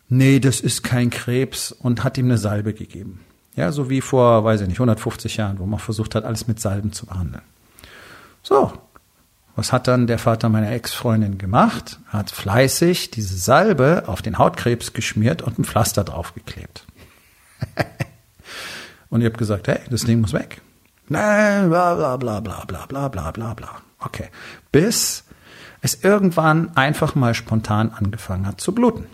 nee, 0.07 0.39
das 0.39 0.61
ist 0.61 0.83
kein 0.83 1.09
Krebs 1.09 1.73
und 1.73 2.05
hat 2.05 2.17
ihm 2.17 2.25
eine 2.25 2.37
Salbe 2.37 2.73
gegeben. 2.73 3.19
Ja, 3.55 3.71
so 3.71 3.89
wie 3.89 4.01
vor, 4.01 4.43
weiß 4.43 4.61
ich 4.61 4.67
nicht, 4.67 4.77
150 4.77 5.37
Jahren, 5.37 5.59
wo 5.59 5.65
man 5.65 5.79
versucht 5.79 6.15
hat, 6.15 6.23
alles 6.23 6.47
mit 6.47 6.59
Salben 6.59 6.91
zu 6.91 7.05
behandeln. 7.05 7.43
So, 8.41 8.73
was 9.55 9.71
hat 9.71 9.87
dann 9.87 10.07
der 10.07 10.17
Vater 10.17 10.49
meiner 10.49 10.71
Ex-Freundin 10.71 11.37
gemacht? 11.37 11.99
Er 12.11 12.19
hat 12.19 12.31
fleißig 12.31 13.11
diese 13.11 13.37
Salbe 13.37 14.03
auf 14.07 14.21
den 14.21 14.39
Hautkrebs 14.39 14.93
geschmiert 14.93 15.43
und 15.43 15.59
ein 15.59 15.65
Pflaster 15.65 16.03
draufgeklebt. 16.03 16.85
und 19.09 19.21
ich 19.21 19.25
habe 19.25 19.37
gesagt, 19.37 19.67
hey, 19.67 19.79
das 19.89 20.05
Ding 20.05 20.21
muss 20.21 20.33
weg. 20.33 20.61
Nein, 21.07 21.69
bla 21.69 21.93
bla 21.93 22.17
bla 22.17 22.39
bla 22.39 22.65
bla 22.65 22.85
bla 22.87 23.07
bla 23.07 23.31
bla 23.31 23.53
bla. 23.53 23.69
Okay. 23.99 24.29
Bis 24.71 25.25
es 25.81 26.03
irgendwann 26.03 26.75
einfach 26.75 27.13
mal 27.13 27.35
spontan 27.35 27.91
angefangen 27.91 28.47
hat 28.47 28.59
zu 28.59 28.73
bluten. 28.73 29.05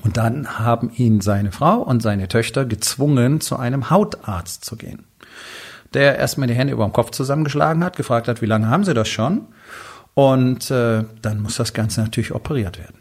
Und 0.00 0.16
dann 0.16 0.58
haben 0.58 0.90
ihn 0.96 1.20
seine 1.20 1.52
Frau 1.52 1.82
und 1.82 2.02
seine 2.02 2.28
Töchter 2.28 2.64
gezwungen, 2.64 3.40
zu 3.40 3.56
einem 3.56 3.90
Hautarzt 3.90 4.64
zu 4.64 4.76
gehen 4.76 5.04
der 5.94 6.18
erstmal 6.18 6.48
die 6.48 6.54
Hände 6.54 6.72
über 6.72 6.84
dem 6.84 6.92
Kopf 6.92 7.10
zusammengeschlagen 7.10 7.84
hat, 7.84 7.96
gefragt 7.96 8.28
hat, 8.28 8.42
wie 8.42 8.46
lange 8.46 8.68
haben 8.68 8.84
Sie 8.84 8.94
das 8.94 9.08
schon? 9.08 9.46
Und 10.14 10.70
äh, 10.70 11.04
dann 11.22 11.40
muss 11.40 11.56
das 11.56 11.72
Ganze 11.72 12.02
natürlich 12.02 12.34
operiert 12.34 12.78
werden. 12.78 12.98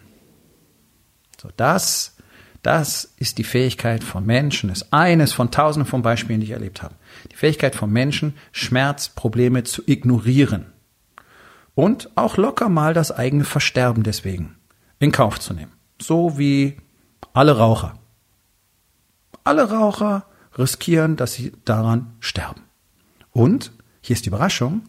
So, 1.42 1.50
das, 1.58 2.16
das 2.62 3.14
ist 3.18 3.38
die 3.38 3.44
Fähigkeit 3.44 4.04
von 4.04 4.26
Menschen, 4.26 4.70
ist 4.70 4.94
eines 4.94 5.34
von 5.34 5.52
tausenden 5.52 5.90
von 5.90 6.02
Beispielen, 6.02 6.40
die 6.40 6.48
ich 6.48 6.52
erlebt 6.52 6.84
habe. 6.84 6.96
Die 7.32 7.36
Fähigkeit 7.36 7.76
von 7.76 7.92
Menschen, 7.92 8.36
Schmerzprobleme 8.52 9.64
zu 9.64 9.82
ignorieren. 9.86 10.68
Und 11.74 12.10
auch 12.16 12.38
locker 12.38 12.70
mal 12.70 12.94
das 12.94 13.12
eigene 13.12 13.46
Versterben 13.46 14.04
deswegen 14.04 14.58
in 15.00 15.12
Kauf 15.12 15.40
zu 15.40 15.54
nehmen. 15.54 15.72
So 16.02 16.38
wie 16.38 16.78
alle 17.34 17.58
Raucher. 17.58 17.94
Alle 19.44 19.70
Raucher 19.70 20.26
riskieren, 20.58 21.16
dass 21.16 21.34
sie 21.34 21.54
daran 21.66 22.14
sterben. 22.20 22.62
Und, 23.32 23.72
hier 24.02 24.16
ist 24.16 24.26
die 24.26 24.30
Überraschung, 24.30 24.84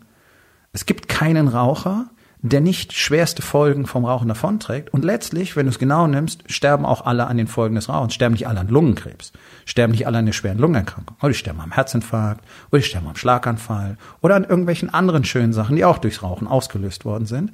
es 0.72 0.86
gibt 0.86 1.08
keinen 1.08 1.48
Raucher, 1.48 2.10
der 2.42 2.60
nicht 2.60 2.92
schwerste 2.92 3.40
Folgen 3.40 3.86
vom 3.86 4.04
Rauchen 4.04 4.26
davonträgt. 4.26 4.92
Und 4.92 5.04
letztlich, 5.04 5.54
wenn 5.54 5.66
du 5.66 5.70
es 5.70 5.78
genau 5.78 6.08
nimmst, 6.08 6.42
sterben 6.50 6.84
auch 6.84 7.06
alle 7.06 7.28
an 7.28 7.36
den 7.36 7.46
Folgen 7.46 7.76
des 7.76 7.88
Rauchens. 7.88 8.14
Sterben 8.14 8.32
nicht 8.32 8.48
alle 8.48 8.58
an 8.58 8.68
Lungenkrebs, 8.68 9.32
sterben 9.64 9.92
nicht 9.92 10.08
alle 10.08 10.18
an 10.18 10.24
einer 10.24 10.32
schweren 10.32 10.58
Lungenerkrankung. 10.58 11.16
Oder 11.20 11.28
die 11.28 11.38
sterben 11.38 11.60
am 11.60 11.70
Herzinfarkt, 11.70 12.44
oder 12.70 12.80
die 12.80 12.86
sterben 12.86 13.06
am 13.06 13.14
Schlaganfall, 13.14 13.96
oder 14.20 14.34
an 14.34 14.42
irgendwelchen 14.42 14.92
anderen 14.92 15.24
schönen 15.24 15.52
Sachen, 15.52 15.76
die 15.76 15.84
auch 15.84 15.98
durchs 15.98 16.24
Rauchen 16.24 16.48
ausgelöst 16.48 17.04
worden 17.04 17.26
sind, 17.26 17.52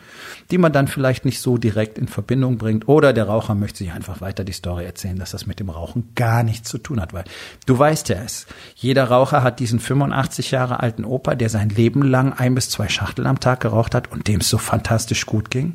die 0.50 0.56
man 0.56 0.72
dann 0.72 0.88
vielleicht 0.88 1.26
nicht 1.26 1.42
so 1.42 1.58
direkt 1.58 1.98
in 1.98 2.08
Verbindung 2.08 2.56
bringt. 2.56 2.88
Oder 2.88 3.12
der 3.12 3.28
Raucher 3.28 3.54
möchte 3.54 3.78
sich 3.78 3.92
einfach 3.92 4.22
weiter 4.22 4.42
die 4.42 4.52
Story 4.52 4.86
erzählen, 4.86 5.18
dass 5.18 5.32
das 5.32 5.46
mit 5.46 5.60
dem 5.60 5.68
Rauchen 5.68 6.14
gar 6.14 6.42
nichts 6.42 6.70
zu 6.70 6.78
tun 6.78 6.98
hat. 6.98 7.12
Weil 7.12 7.24
du 7.66 7.78
weißt 7.78 8.08
ja 8.08 8.16
es, 8.24 8.46
jeder 8.74 9.04
Raucher 9.04 9.42
hat 9.42 9.60
diesen 9.60 9.80
85 9.80 10.50
Jahre 10.50 10.80
alten 10.80 11.04
Opa, 11.04 11.34
der 11.34 11.50
sein 11.50 11.68
Leben 11.68 12.00
lang 12.00 12.32
ein 12.32 12.54
bis 12.54 12.70
zwei 12.70 12.88
Schachtel 12.88 13.26
am 13.26 13.38
Tag 13.38 13.60
geraucht 13.60 13.94
hat 13.94 14.10
und 14.10 14.28
dem 14.28 14.40
es 14.40 14.48
so 14.48 14.56
fantastisch 14.78 15.26
gut 15.26 15.50
ging. 15.50 15.74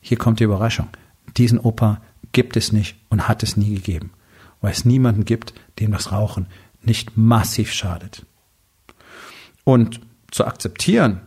Hier 0.00 0.18
kommt 0.18 0.40
die 0.40 0.44
Überraschung. 0.44 0.88
Diesen 1.36 1.60
Opa 1.60 2.00
gibt 2.32 2.56
es 2.56 2.72
nicht 2.72 2.96
und 3.08 3.28
hat 3.28 3.42
es 3.44 3.56
nie 3.56 3.74
gegeben, 3.74 4.10
weil 4.60 4.72
es 4.72 4.84
niemanden 4.84 5.24
gibt, 5.24 5.54
dem 5.78 5.92
das 5.92 6.10
Rauchen 6.10 6.46
nicht 6.82 7.16
massiv 7.16 7.72
schadet. 7.72 8.26
Und 9.62 10.00
zu 10.32 10.44
akzeptieren, 10.44 11.20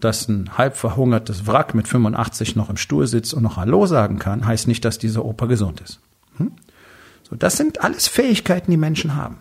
dass 0.00 0.28
ein 0.28 0.56
halb 0.56 0.76
verhungertes 0.76 1.46
Wrack 1.46 1.74
mit 1.74 1.86
85 1.86 2.56
noch 2.56 2.70
im 2.70 2.78
Stuhl 2.78 3.06
sitzt 3.06 3.34
und 3.34 3.42
noch 3.42 3.58
Hallo 3.58 3.84
sagen 3.84 4.18
kann, 4.18 4.46
heißt 4.46 4.66
nicht, 4.66 4.84
dass 4.86 4.98
dieser 4.98 5.26
Opa 5.26 5.44
gesund 5.44 5.82
ist. 5.82 6.00
Hm? 6.38 6.52
So, 7.28 7.36
das 7.36 7.58
sind 7.58 7.82
alles 7.82 8.08
Fähigkeiten, 8.08 8.70
die 8.70 8.78
Menschen 8.78 9.14
haben. 9.14 9.38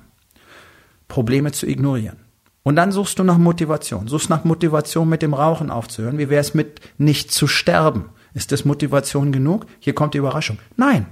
Probleme 1.08 1.54
zu 1.54 1.66
ignorieren. 1.66 2.18
Und 2.64 2.76
dann 2.76 2.92
suchst 2.92 3.18
du 3.20 3.24
nach 3.24 3.38
Motivation. 3.38 4.08
Suchst 4.08 4.30
nach 4.30 4.44
Motivation, 4.44 5.08
mit 5.08 5.22
dem 5.22 5.34
Rauchen 5.34 5.72
aufzuhören. 5.72 6.18
Wie 6.18 6.30
wäre 6.30 6.42
es 6.42 6.54
mit 6.54 6.82
nicht 6.98 7.32
zu 7.32 7.48
sterben? 7.48 8.10
Ist 8.34 8.52
das 8.52 8.66
Motivation 8.66 9.32
genug? 9.32 9.66
Hier 9.80 9.96
kommt 9.96 10.14
die 10.14 10.20
Überraschung. 10.20 10.60
Nein. 10.76 11.08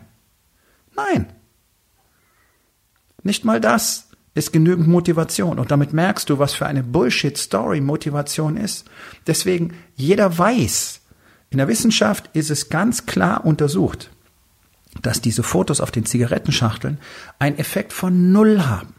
Nein. 0.95 1.27
Nicht 3.23 3.45
mal 3.45 3.59
das 3.59 4.09
ist 4.35 4.53
genügend 4.53 4.87
Motivation. 4.87 5.57
Und 5.57 5.71
damit 5.71 5.93
merkst 5.93 6.29
du, 6.29 6.37
was 6.37 6.53
für 6.53 6.67
eine 6.67 6.83
Bullshit-Story 6.83 7.81
Motivation 7.81 8.55
ist. 8.55 8.85
Deswegen, 9.25 9.73
jeder 9.95 10.37
weiß, 10.37 11.01
in 11.49 11.57
der 11.57 11.67
Wissenschaft 11.67 12.29
ist 12.33 12.51
es 12.51 12.69
ganz 12.69 13.05
klar 13.05 13.45
untersucht, 13.45 14.11
dass 15.01 15.21
diese 15.21 15.43
Fotos 15.43 15.81
auf 15.81 15.91
den 15.91 16.05
Zigarettenschachteln 16.05 16.99
einen 17.39 17.57
Effekt 17.57 17.93
von 17.93 18.31
Null 18.31 18.65
haben. 18.65 18.93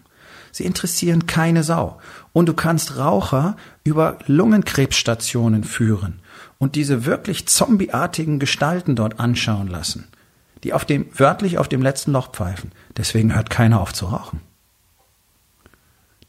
Sie 0.52 0.64
interessieren 0.64 1.26
keine 1.26 1.62
Sau. 1.62 1.98
Und 2.32 2.46
du 2.46 2.54
kannst 2.54 2.96
Raucher 2.96 3.56
über 3.84 4.18
Lungenkrebsstationen 4.26 5.64
führen 5.64 6.20
und 6.58 6.74
diese 6.74 7.04
wirklich 7.04 7.46
zombieartigen 7.46 8.38
Gestalten 8.38 8.96
dort 8.96 9.20
anschauen 9.20 9.68
lassen, 9.68 10.08
die 10.64 10.72
auf 10.72 10.84
dem, 10.84 11.06
wörtlich 11.14 11.58
auf 11.58 11.68
dem 11.68 11.82
letzten 11.82 12.12
Loch 12.12 12.32
pfeifen. 12.32 12.72
Deswegen 12.96 13.34
hört 13.34 13.50
keiner 13.50 13.80
auf 13.80 13.92
zu 13.92 14.06
rauchen. 14.06 14.40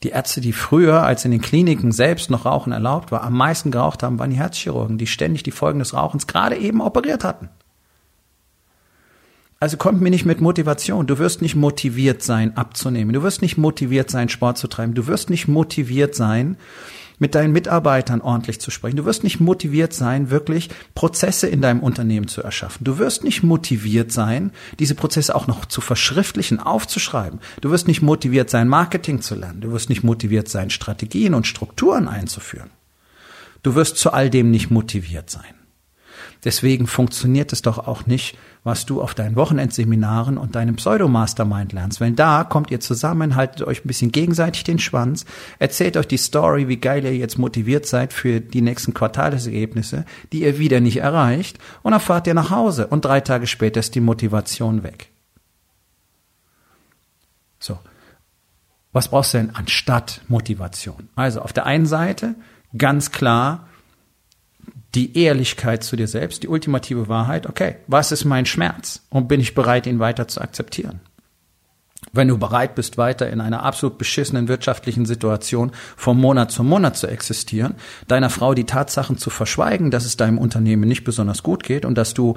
Die 0.04 0.10
Ärzte, 0.10 0.40
die 0.40 0.54
früher, 0.54 1.04
als 1.04 1.26
in 1.26 1.32
den 1.32 1.42
Kliniken 1.42 1.92
selbst 1.92 2.30
noch 2.30 2.46
Rauchen 2.46 2.72
erlaubt 2.72 3.12
war, 3.12 3.24
am 3.24 3.34
meisten 3.34 3.70
geraucht 3.70 4.02
haben, 4.02 4.18
waren 4.18 4.30
die 4.30 4.38
Herzchirurgen, 4.38 4.98
die 4.98 5.08
ständig 5.08 5.44
die 5.44 5.52
Folgen 5.52 5.80
des 5.80 5.94
Rauchens 5.94 6.26
gerade 6.26 6.56
eben 6.56 6.80
operiert 6.80 7.26
hatten. 7.26 7.50
Also 9.62 9.76
kommt 9.76 10.00
mir 10.00 10.10
nicht 10.10 10.26
mit 10.26 10.40
Motivation. 10.40 11.06
Du 11.06 11.20
wirst 11.20 11.42
nicht 11.42 11.56
motiviert 11.56 12.24
sein, 12.24 12.56
abzunehmen. 12.56 13.14
Du 13.14 13.24
wirst 13.24 13.42
nicht 13.42 13.58
motiviert 13.58 14.10
sein, 14.10 14.30
Sport 14.30 14.58
zu 14.58 14.68
treiben. 14.68 14.94
Du 14.94 15.08
wirst 15.08 15.30
nicht 15.30 15.50
motiviert 15.50 16.16
sein, 16.16 16.56
mit 17.22 17.36
deinen 17.36 17.52
Mitarbeitern 17.52 18.22
ordentlich 18.22 18.62
zu 18.62 18.72
sprechen. 18.72 18.96
Du 18.96 19.04
wirst 19.04 19.26
nicht 19.26 19.42
motiviert 19.42 19.94
sein, 19.94 20.30
wirklich 20.30 20.70
Prozesse 20.96 21.48
in 21.48 21.62
deinem 21.62 21.82
Unternehmen 21.82 22.30
zu 22.30 22.42
erschaffen. 22.42 22.86
Du 22.86 22.98
wirst 23.00 23.26
nicht 23.26 23.44
motiviert 23.44 24.14
sein, 24.14 24.52
diese 24.80 24.96
Prozesse 24.96 25.36
auch 25.36 25.48
noch 25.48 25.66
zu 25.66 25.82
verschriftlichen, 25.82 26.62
aufzuschreiben. 26.62 27.42
Du 27.60 27.70
wirst 27.70 27.90
nicht 27.90 28.02
motiviert 28.02 28.50
sein, 28.50 28.70
Marketing 28.70 29.20
zu 29.20 29.36
lernen. 29.36 29.60
Du 29.60 29.74
wirst 29.74 29.90
nicht 29.90 30.06
motiviert 30.06 30.48
sein, 30.48 30.70
Strategien 30.70 31.34
und 31.34 31.48
Strukturen 31.48 32.08
einzuführen. 32.08 32.70
Du 33.62 33.76
wirst 33.76 33.98
zu 33.98 34.14
all 34.14 34.30
dem 34.30 34.52
nicht 34.52 34.72
motiviert 34.72 35.30
sein. 35.30 35.59
Deswegen 36.44 36.88
funktioniert 36.88 37.52
es 37.52 37.62
doch 37.62 37.86
auch 37.88 38.06
nicht, 38.06 38.38
was 38.64 38.86
du 38.86 39.02
auf 39.02 39.14
deinen 39.14 39.36
Wochenendseminaren 39.36 40.38
und 40.38 40.56
deinem 40.56 40.76
Pseudo-Mastermind 40.78 41.74
lernst. 41.74 42.00
Weil 42.00 42.14
da 42.14 42.44
kommt 42.44 42.72
ihr 42.72 42.80
zusammen, 42.80 43.36
haltet 43.36 43.68
euch 43.68 43.84
ein 43.84 43.88
bisschen 43.88 44.12
gegenseitig 44.12 44.64
den 44.64 44.80
Schwanz, 44.80 45.26
erzählt 45.60 45.98
euch 45.98 46.08
die 46.08 46.18
Story, 46.18 46.68
wie 46.68 46.78
geil 46.78 47.04
ihr 47.04 47.16
jetzt 47.16 47.38
motiviert 47.38 47.86
seid 47.86 48.14
für 48.14 48.40
die 48.40 48.62
nächsten 48.62 48.94
Quartalesergebnisse, 48.94 50.06
die 50.32 50.44
ihr 50.44 50.60
wieder 50.60 50.80
nicht 50.80 50.98
erreicht, 50.98 51.60
und 51.84 51.92
dann 51.92 52.02
fahrt 52.02 52.28
ihr 52.28 52.34
nach 52.34 52.52
Hause 52.52 52.88
und 52.88 53.06
drei 53.06 53.20
Tage 53.20 53.48
später 53.48 53.80
ist 53.82 53.96
die 53.96 54.02
Motivation 54.02 54.84
weg. 54.84 55.10
So. 57.60 57.78
Was 58.92 59.10
brauchst 59.10 59.34
du 59.34 59.40
denn 59.40 59.56
anstatt 59.56 60.22
Motivation? 60.30 61.10
Also 61.16 61.42
auf 61.42 61.54
der 61.54 61.66
einen 61.66 61.86
Seite 61.86 62.36
ganz 62.78 63.12
klar 63.12 63.68
die 64.96 65.18
Ehrlichkeit 65.18 65.84
zu 65.84 65.96
dir 65.96 66.08
selbst, 66.08 66.44
die 66.44 66.48
ultimative 66.48 67.08
Wahrheit, 67.08 67.48
okay, 67.48 67.76
was 67.88 68.12
ist 68.12 68.26
mein 68.26 68.46
Schmerz 68.46 69.06
und 69.10 69.28
bin 69.28 69.40
ich 69.40 69.56
bereit, 69.56 69.86
ihn 69.88 70.00
weiter 70.00 70.28
zu 70.28 70.42
akzeptieren? 70.42 71.02
wenn 72.12 72.28
du 72.28 72.38
bereit 72.38 72.76
bist, 72.76 72.98
weiter 72.98 73.30
in 73.30 73.42
einer 73.42 73.64
absolut 73.64 73.98
beschissenen 73.98 74.48
wirtschaftlichen 74.48 75.06
Situation 75.06 75.72
vom 75.96 76.20
Monat 76.20 76.52
zu 76.52 76.64
Monat 76.64 76.98
zu 76.98 77.08
existieren, 77.08 77.76
deiner 78.08 78.30
Frau 78.30 78.54
die 78.54 78.66
Tatsachen 78.66 79.18
zu 79.18 79.30
verschweigen, 79.30 79.92
dass 79.92 80.06
es 80.06 80.18
deinem 80.18 80.38
Unternehmen 80.38 80.88
nicht 80.88 81.04
besonders 81.04 81.44
gut 81.44 81.64
geht 81.64 81.86
und 81.86 81.98
dass 81.98 82.14
du 82.14 82.36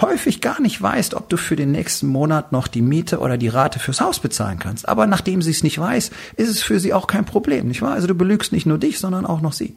häufig 0.00 0.40
gar 0.40 0.60
nicht 0.60 0.82
weißt, 0.82 1.14
ob 1.14 1.28
du 1.28 1.36
für 1.36 1.54
den 1.54 1.70
nächsten 1.70 2.08
Monat 2.08 2.50
noch 2.50 2.66
die 2.66 2.82
Miete 2.82 3.20
oder 3.20 3.38
die 3.38 3.48
Rate 3.48 3.78
fürs 3.78 4.00
Haus 4.00 4.18
bezahlen 4.18 4.58
kannst. 4.58 4.88
Aber 4.88 5.06
nachdem 5.06 5.40
sie 5.40 5.52
es 5.52 5.62
nicht 5.62 5.78
weiß, 5.78 6.10
ist 6.36 6.48
es 6.48 6.62
für 6.62 6.80
sie 6.80 6.92
auch 6.92 7.06
kein 7.06 7.24
Problem, 7.24 7.68
nicht 7.68 7.82
wahr? 7.82 7.92
Also 7.92 8.08
du 8.08 8.14
belügst 8.14 8.52
nicht 8.52 8.66
nur 8.66 8.78
dich, 8.78 8.98
sondern 8.98 9.24
auch 9.24 9.40
noch 9.40 9.52
sie. 9.52 9.76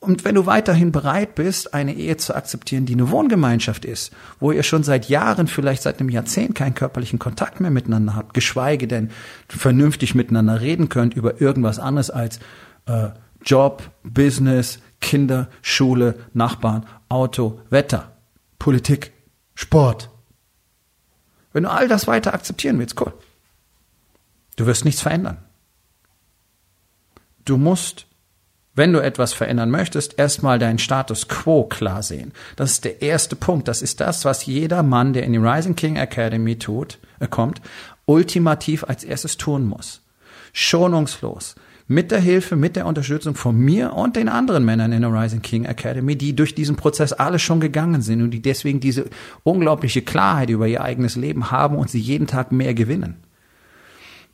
Und 0.00 0.24
wenn 0.24 0.34
du 0.34 0.46
weiterhin 0.46 0.92
bereit 0.92 1.34
bist, 1.34 1.74
eine 1.74 1.94
Ehe 1.94 2.16
zu 2.16 2.34
akzeptieren, 2.34 2.86
die 2.86 2.94
eine 2.94 3.10
Wohngemeinschaft 3.10 3.84
ist, 3.84 4.12
wo 4.40 4.50
ihr 4.50 4.62
schon 4.62 4.82
seit 4.82 5.10
Jahren, 5.10 5.46
vielleicht 5.46 5.82
seit 5.82 6.00
einem 6.00 6.08
Jahrzehnt 6.08 6.54
keinen 6.54 6.74
körperlichen 6.74 7.18
Kontakt 7.18 7.60
mehr 7.60 7.70
miteinander 7.70 8.16
habt, 8.16 8.32
geschweige 8.32 8.88
denn 8.88 9.10
vernünftig 9.46 10.14
miteinander 10.14 10.62
reden 10.62 10.88
könnt 10.88 11.12
über 11.12 11.42
irgendwas 11.42 11.78
anderes 11.78 12.08
als 12.08 12.40
äh, 12.86 13.10
Job, 13.44 13.90
Business, 14.02 14.78
Kinder, 15.02 15.48
Schule, 15.60 16.18
Nachbarn, 16.32 16.86
Auto, 17.10 17.60
Wetter, 17.68 18.16
Politik, 18.58 19.12
Sport. 19.54 20.08
Wenn 21.52 21.64
du 21.64 21.70
all 21.70 21.88
das 21.88 22.06
weiter 22.06 22.32
akzeptieren 22.32 22.78
willst, 22.78 22.98
cool. 23.02 23.12
Du 24.56 24.64
wirst 24.64 24.86
nichts 24.86 25.02
verändern. 25.02 25.38
Du 27.44 27.58
musst 27.58 28.06
wenn 28.74 28.92
du 28.92 29.00
etwas 29.00 29.32
verändern 29.32 29.70
möchtest, 29.70 30.18
erstmal 30.18 30.58
deinen 30.58 30.78
Status 30.78 31.28
quo 31.28 31.64
klar 31.64 32.02
sehen. 32.02 32.32
Das 32.56 32.70
ist 32.70 32.84
der 32.84 33.02
erste 33.02 33.34
Punkt. 33.34 33.66
Das 33.68 33.82
ist 33.82 34.00
das, 34.00 34.24
was 34.24 34.46
jeder 34.46 34.82
Mann, 34.82 35.12
der 35.12 35.24
in 35.24 35.32
die 35.32 35.38
Rising 35.38 35.74
King 35.74 35.96
Academy 35.96 36.56
tut, 36.56 36.98
äh, 37.18 37.26
kommt, 37.26 37.60
ultimativ 38.06 38.84
als 38.84 39.04
erstes 39.04 39.36
tun 39.36 39.66
muss. 39.66 40.02
Schonungslos. 40.52 41.56
Mit 41.88 42.12
der 42.12 42.20
Hilfe, 42.20 42.54
mit 42.54 42.76
der 42.76 42.86
Unterstützung 42.86 43.34
von 43.34 43.56
mir 43.56 43.94
und 43.94 44.14
den 44.14 44.28
anderen 44.28 44.64
Männern 44.64 44.92
in 44.92 45.02
der 45.02 45.12
Rising 45.12 45.42
King 45.42 45.64
Academy, 45.64 46.14
die 46.14 46.36
durch 46.36 46.54
diesen 46.54 46.76
Prozess 46.76 47.12
alle 47.12 47.40
schon 47.40 47.58
gegangen 47.58 48.00
sind 48.00 48.22
und 48.22 48.30
die 48.30 48.42
deswegen 48.42 48.78
diese 48.78 49.06
unglaubliche 49.42 50.02
Klarheit 50.02 50.50
über 50.50 50.68
ihr 50.68 50.82
eigenes 50.82 51.16
Leben 51.16 51.50
haben 51.50 51.76
und 51.76 51.90
sie 51.90 51.98
jeden 51.98 52.28
Tag 52.28 52.52
mehr 52.52 52.74
gewinnen. 52.74 53.16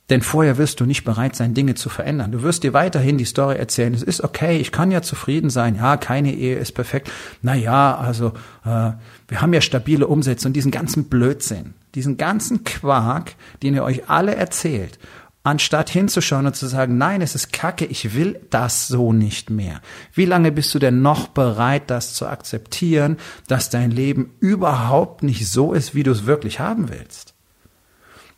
Denn 0.08 0.22
vorher 0.22 0.56
wirst 0.56 0.78
du 0.78 0.86
nicht 0.86 1.04
bereit 1.04 1.34
sein, 1.34 1.54
Dinge 1.54 1.74
zu 1.74 1.88
verändern. 1.88 2.30
Du 2.30 2.42
wirst 2.42 2.62
dir 2.62 2.72
weiterhin 2.72 3.18
die 3.18 3.24
Story 3.24 3.56
erzählen. 3.56 3.92
Es 3.92 4.04
ist 4.04 4.22
okay, 4.22 4.58
ich 4.58 4.70
kann 4.70 4.92
ja 4.92 5.02
zufrieden 5.02 5.50
sein. 5.50 5.76
Ja, 5.76 5.96
keine 5.96 6.32
Ehe 6.32 6.56
ist 6.56 6.72
perfekt. 6.72 7.10
Na 7.42 7.56
ja, 7.56 7.96
also 7.96 8.28
äh, 8.64 8.92
wir 9.28 9.40
haben 9.40 9.52
ja 9.52 9.60
stabile 9.60 10.06
Umsätze 10.06 10.46
und 10.46 10.54
diesen 10.54 10.70
ganzen 10.70 11.04
Blödsinn, 11.08 11.74
diesen 11.96 12.16
ganzen 12.16 12.62
Quark, 12.62 13.34
den 13.64 13.74
ihr 13.74 13.82
euch 13.82 14.08
alle 14.08 14.36
erzählt, 14.36 15.00
anstatt 15.42 15.90
hinzuschauen 15.90 16.46
und 16.46 16.54
zu 16.54 16.66
sagen, 16.66 16.98
nein, 16.98 17.20
es 17.20 17.34
ist 17.34 17.52
Kacke, 17.52 17.84
ich 17.84 18.14
will 18.14 18.40
das 18.50 18.86
so 18.86 19.12
nicht 19.12 19.50
mehr. 19.50 19.80
Wie 20.12 20.24
lange 20.24 20.52
bist 20.52 20.72
du 20.74 20.78
denn 20.78 21.02
noch 21.02 21.28
bereit, 21.28 21.90
das 21.90 22.14
zu 22.14 22.26
akzeptieren, 22.26 23.16
dass 23.48 23.70
dein 23.70 23.90
Leben 23.90 24.34
überhaupt 24.38 25.24
nicht 25.24 25.48
so 25.48 25.72
ist, 25.72 25.96
wie 25.96 26.04
du 26.04 26.12
es 26.12 26.26
wirklich 26.26 26.60
haben 26.60 26.88
willst? 26.90 27.35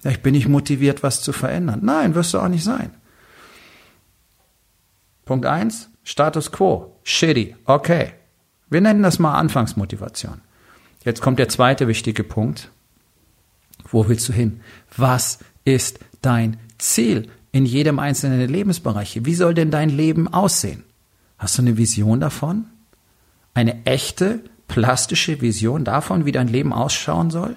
Ja, 0.05 0.11
ich 0.11 0.23
bin 0.23 0.33
nicht 0.33 0.49
motiviert, 0.49 1.03
was 1.03 1.23
zu 1.23 1.33
verändern. 1.33 1.81
Nein, 1.83 2.15
wirst 2.15 2.35
du 2.35 2.39
auch 2.39 2.49
nicht 2.49 2.65
sein. 2.65 2.91
Punkt 5.25 5.47
eins: 5.47 5.91
Status 6.05 6.53
quo. 6.53 6.97
Shitty. 7.03 7.57
Okay. 7.65 8.13
Wir 8.71 8.81
nennen 8.81 9.03
das 9.03 9.19
mal 9.19 9.35
Anfangsmotivation. 9.39 10.41
Jetzt 11.05 11.23
kommt 11.23 11.39
der 11.39 11.49
zweite 11.49 11.89
wichtige 11.89 12.25
Punkt. 12.25 12.71
Wo 13.91 14.09
willst 14.09 14.29
du 14.29 14.33
hin? 14.33 14.61
Was 14.97 15.39
ist 15.65 16.01
dein 16.23 16.59
Ziel 16.79 17.31
in 17.53 17.65
jedem 17.65 17.99
einzelnen 17.99 18.49
Lebensbereich? 18.49 19.25
Wie 19.25 19.35
soll 19.35 19.55
denn 19.55 19.71
dein 19.71 19.89
Leben 19.89 20.29
aussehen? 20.29 20.85
Hast 21.39 21.57
du 21.57 21.63
eine 21.63 21.77
Vision 21.77 22.21
davon? 22.21 22.67
Eine 23.55 23.87
echte, 23.87 24.41
plastische 24.67 25.41
Vision 25.41 25.85
davon, 25.85 26.27
wie 26.27 26.33
dein 26.33 26.49
Leben 26.49 26.73
ausschauen 26.73 27.31
soll? 27.31 27.57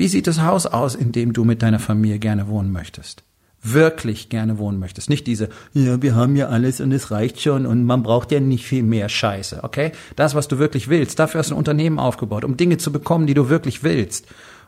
Wie 0.00 0.08
sieht 0.08 0.26
das 0.26 0.40
Haus 0.40 0.64
aus, 0.64 0.94
in 0.94 1.12
dem 1.12 1.34
du 1.34 1.44
mit 1.44 1.60
deiner 1.60 1.78
Familie 1.78 2.18
gerne 2.18 2.48
wohnen 2.48 2.72
möchtest? 2.72 3.22
Wirklich 3.62 4.30
gerne 4.30 4.56
wohnen 4.56 4.78
möchtest. 4.78 5.10
Nicht 5.10 5.26
diese, 5.26 5.50
ja, 5.74 6.00
wir 6.00 6.14
haben 6.14 6.36
ja 6.36 6.48
alles 6.48 6.80
und 6.80 6.90
es 6.90 7.10
reicht 7.10 7.38
schon 7.42 7.66
und 7.66 7.84
man 7.84 8.02
braucht 8.02 8.32
ja 8.32 8.40
nicht 8.40 8.64
viel 8.64 8.82
mehr 8.82 9.10
Scheiße, 9.10 9.62
okay? 9.62 9.92
Das, 10.16 10.34
was 10.34 10.48
du 10.48 10.58
wirklich 10.58 10.88
willst. 10.88 11.18
Dafür 11.18 11.40
hast 11.40 11.50
du 11.50 11.54
ein 11.54 11.58
Unternehmen 11.58 11.98
aufgebaut, 11.98 12.44
um 12.44 12.56
Dinge 12.56 12.78
zu 12.78 12.92
bekommen, 12.92 13.26
die 13.26 13.34
du 13.34 13.50
wirklich 13.50 13.82
willst. 13.82 14.24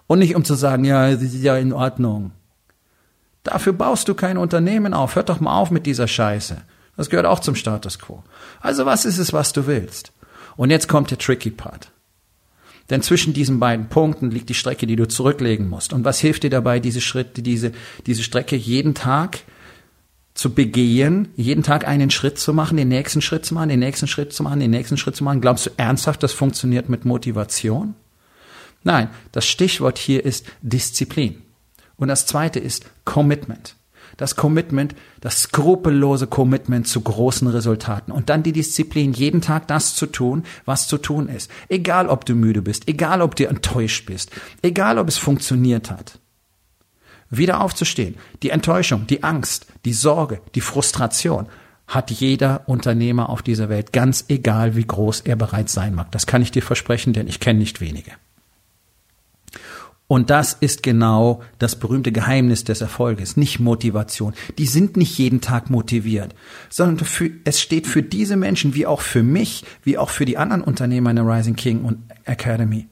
Und 0.07 0.18
nicht 0.18 0.37
um 0.37 0.45
zu 0.45 0.53
sagen, 0.53 0.85
ja, 0.85 1.11
das 1.11 1.23
ist 1.23 1.42
ja 1.42 1.57
in 1.57 1.73
Ordnung. 1.73 2.33
Dafür 3.42 3.73
baust 3.73 4.09
du 4.09 4.14
kein 4.14 4.37
Unternehmen 4.37 4.92
auf. 4.92 5.16
Hört 5.16 5.31
doch 5.31 5.40
mal 5.40 5.57
auf 5.57 5.71
mit 5.71 5.87
dieser 5.87 6.09
Scheiße. 6.09 6.59
Das 6.99 7.09
gehört 7.09 7.25
auch 7.25 7.40
zum 7.40 7.55
Status 7.55 7.99
quo. 7.99 8.23
Also 8.61 8.85
was 8.85 9.07
ist 9.07 9.16
es, 9.16 9.33
was 9.33 9.55
du 9.55 9.66
willst? 9.66 10.12
Und 10.57 10.68
jetzt 10.68 10.88
kommt 10.88 11.11
der 11.11 11.16
tricky 11.16 11.51
Part. 11.51 11.90
Denn 12.90 13.03
zwischen 13.03 13.33
diesen 13.33 13.61
beiden 13.61 13.88
Punkten 13.88 14.31
liegt 14.31 14.49
die 14.49 14.55
Strecke, 14.55 14.87
die 14.87 14.97
du 14.97 15.07
zurücklegen 15.07 15.68
musst. 15.68 15.92
Und 15.92 16.05
was 16.05 16.18
hilft 16.18 16.42
dir 16.42 16.51
dabei, 16.51 16.81
diese 16.81 17.01
Schritte, 17.01 17.42
diese, 17.42 17.73
diese 18.07 18.23
Strecke 18.23 18.57
jeden 18.57 18.95
Tag 18.95 19.40
zu 20.35 20.55
begehen, 20.55 21.29
jeden 21.37 21.62
Tag 21.62 21.87
einen 21.87 22.11
Schritt 22.11 22.38
zu 22.38 22.55
machen, 22.55 22.77
den 22.77 22.88
nächsten 22.88 23.21
Schritt 23.21 23.45
zu 23.45 23.55
machen, 23.55 23.68
den 23.68 23.81
nächsten 23.81 24.07
Schritt 24.07 24.33
zu 24.33 24.42
machen, 24.42 24.61
den 24.61 24.71
nächsten 24.71 24.97
Schritt 24.97 25.16
zu 25.16 25.25
machen? 25.25 25.40
Glaubst 25.40 25.66
du 25.66 25.71
ernsthaft, 25.77 26.23
das 26.23 26.33
funktioniert 26.33 26.88
mit 26.88 27.05
Motivation? 27.05 27.95
Nein, 28.83 29.11
das 29.31 29.47
Stichwort 29.47 29.99
hier 29.99 30.25
ist 30.25 30.47
Disziplin. 30.62 31.42
Und 31.97 32.09
das 32.09 32.27
zweite 32.27 32.59
ist 32.59 32.87
Commitment 33.05 33.77
das 34.22 34.37
Commitment, 34.37 34.94
das 35.20 35.42
skrupellose 35.42 36.28
Commitment 36.28 36.87
zu 36.87 37.00
großen 37.00 37.48
Resultaten 37.48 38.12
und 38.12 38.30
dann 38.30 38.44
die 38.44 38.52
Disziplin, 38.52 39.12
jeden 39.12 39.40
Tag 39.40 39.66
das 39.66 39.96
zu 39.96 40.06
tun, 40.06 40.44
was 40.64 40.87
zu 40.87 40.96
tun 40.96 41.28
ist. 41.28 41.50
Egal, 41.68 42.06
ob 42.06 42.24
du 42.24 42.35
müde 42.35 42.62
bist, 42.62 42.88
egal, 42.88 43.20
ob 43.20 43.35
du 43.35 43.48
enttäuscht 43.48 44.06
bist, 44.06 44.30
egal, 44.62 44.98
ob 44.98 45.08
es 45.08 45.18
funktioniert 45.18 45.90
hat. 45.90 46.20
Wieder 47.30 47.61
aufzustehen. 47.61 48.14
Die 48.42 48.50
Enttäuschung, 48.50 49.06
die 49.08 49.24
Angst, 49.24 49.66
die 49.85 49.92
Sorge, 49.92 50.40
die 50.54 50.61
Frustration 50.61 51.48
hat 51.88 52.11
jeder 52.12 52.62
Unternehmer 52.66 53.28
auf 53.28 53.42
dieser 53.42 53.68
Welt, 53.68 53.92
ganz 53.92 54.26
egal, 54.28 54.76
wie 54.76 54.87
groß 54.87 55.22
er 55.22 55.35
bereits 55.35 55.72
sein 55.72 55.94
mag. 55.94 56.12
Das 56.12 56.26
kann 56.26 56.42
ich 56.42 56.52
dir 56.52 56.62
versprechen, 56.62 57.12
denn 57.12 57.26
ich 57.26 57.40
kenne 57.40 57.58
nicht 57.58 57.80
wenige. 57.80 58.12
Und 60.12 60.29
das 60.29 60.53
ist 60.53 60.83
genau 60.83 61.40
das 61.59 61.77
berühmte 61.77 62.12
Geheimnis 62.12 62.64
des 62.64 62.83
Erfolges, 62.83 63.38
nicht 63.38 63.61
Motivation. 63.61 64.35
Die 64.59 64.66
sind 64.66 64.98
nicht 64.98 65.16
jeden 65.16 65.40
Tag 65.40 65.70
motiviert, 65.70 66.35
sondern 66.68 67.07
für, 67.07 67.31
es 67.44 67.62
steht 67.62 67.87
für 67.87 68.03
diese 68.03 68.37
Menschen, 68.37 68.75
wie 68.75 68.85
auch 68.85 69.01
für 69.01 69.22
mich, 69.22 69.64
wie 69.85 69.96
auch 69.96 70.11
für 70.11 70.27
die 70.27 70.37
anderen 70.37 70.64
Unternehmer 70.64 71.09
in 71.09 71.16
der 71.16 71.27
Rising 71.27 71.57
King 71.57 71.81
und 71.85 71.96
Academy, 72.27 72.88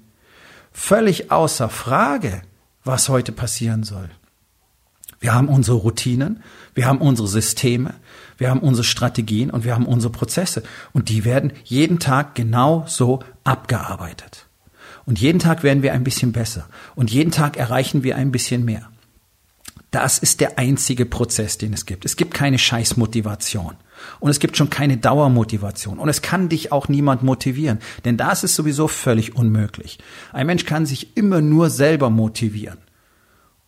völlig 0.73 1.31
außer 1.31 1.69
Frage, 1.69 2.41
was 2.85 3.11
heute 3.11 3.33
passieren 3.33 3.83
soll. 3.83 4.09
Wir 5.19 5.35
haben 5.35 5.49
unsere 5.49 5.77
Routinen, 5.77 6.43
wir 6.73 6.87
haben 6.87 7.03
unsere 7.03 7.29
Systeme, 7.29 7.97
wir 8.39 8.49
haben 8.49 8.61
unsere 8.61 8.85
Strategien 8.85 9.51
und 9.51 9.65
wir 9.65 9.75
haben 9.75 9.85
unsere 9.85 10.11
Prozesse. 10.11 10.63
Und 10.95 11.11
die 11.11 11.27
werden 11.27 11.53
jeden 11.65 11.99
Tag 11.99 12.35
genau 12.35 12.87
so 12.89 13.21
abgearbeitet. 13.45 14.47
Und 15.07 15.21
jeden 15.21 15.39
Tag 15.39 15.63
werden 15.63 15.83
wir 15.83 15.93
ein 15.93 16.05
bisschen 16.05 16.33
besser. 16.33 16.69
Und 16.95 17.11
jeden 17.11 17.31
Tag 17.31 17.57
erreichen 17.57 18.03
wir 18.03 18.17
ein 18.17 18.33
bisschen 18.33 18.65
mehr. 18.65 18.91
Das 19.91 20.19
ist 20.19 20.41
der 20.41 20.59
einzige 20.59 21.05
Prozess, 21.05 21.59
den 21.59 21.73
es 21.73 21.85
gibt. 21.85 22.05
Es 22.05 22.17
gibt 22.17 22.33
keine 22.33 22.59
Scheißmotivation. 22.59 23.75
Und 24.21 24.31
es 24.31 24.39
gibt 24.39 24.57
schon 24.57 24.71
keine 24.71 24.97
Dauermotivation. 24.97 25.99
Und 25.99 26.09
es 26.09 26.23
kann 26.23 26.49
dich 26.49 26.73
auch 26.73 26.89
niemand 26.89 27.23
motivieren. 27.23 27.81
Denn 28.05 28.17
das 28.17 28.45
ist 28.45 28.55
sowieso 28.55 28.89
völlig 28.89 29.35
unmöglich. 29.35 29.99
Ein 30.33 30.47
Mensch 30.47 30.65
kann 30.65 30.87
sich 30.87 31.17
immer 31.17 31.41
nur 31.41 31.71
selber 31.71 32.09
motivieren. 32.09 32.79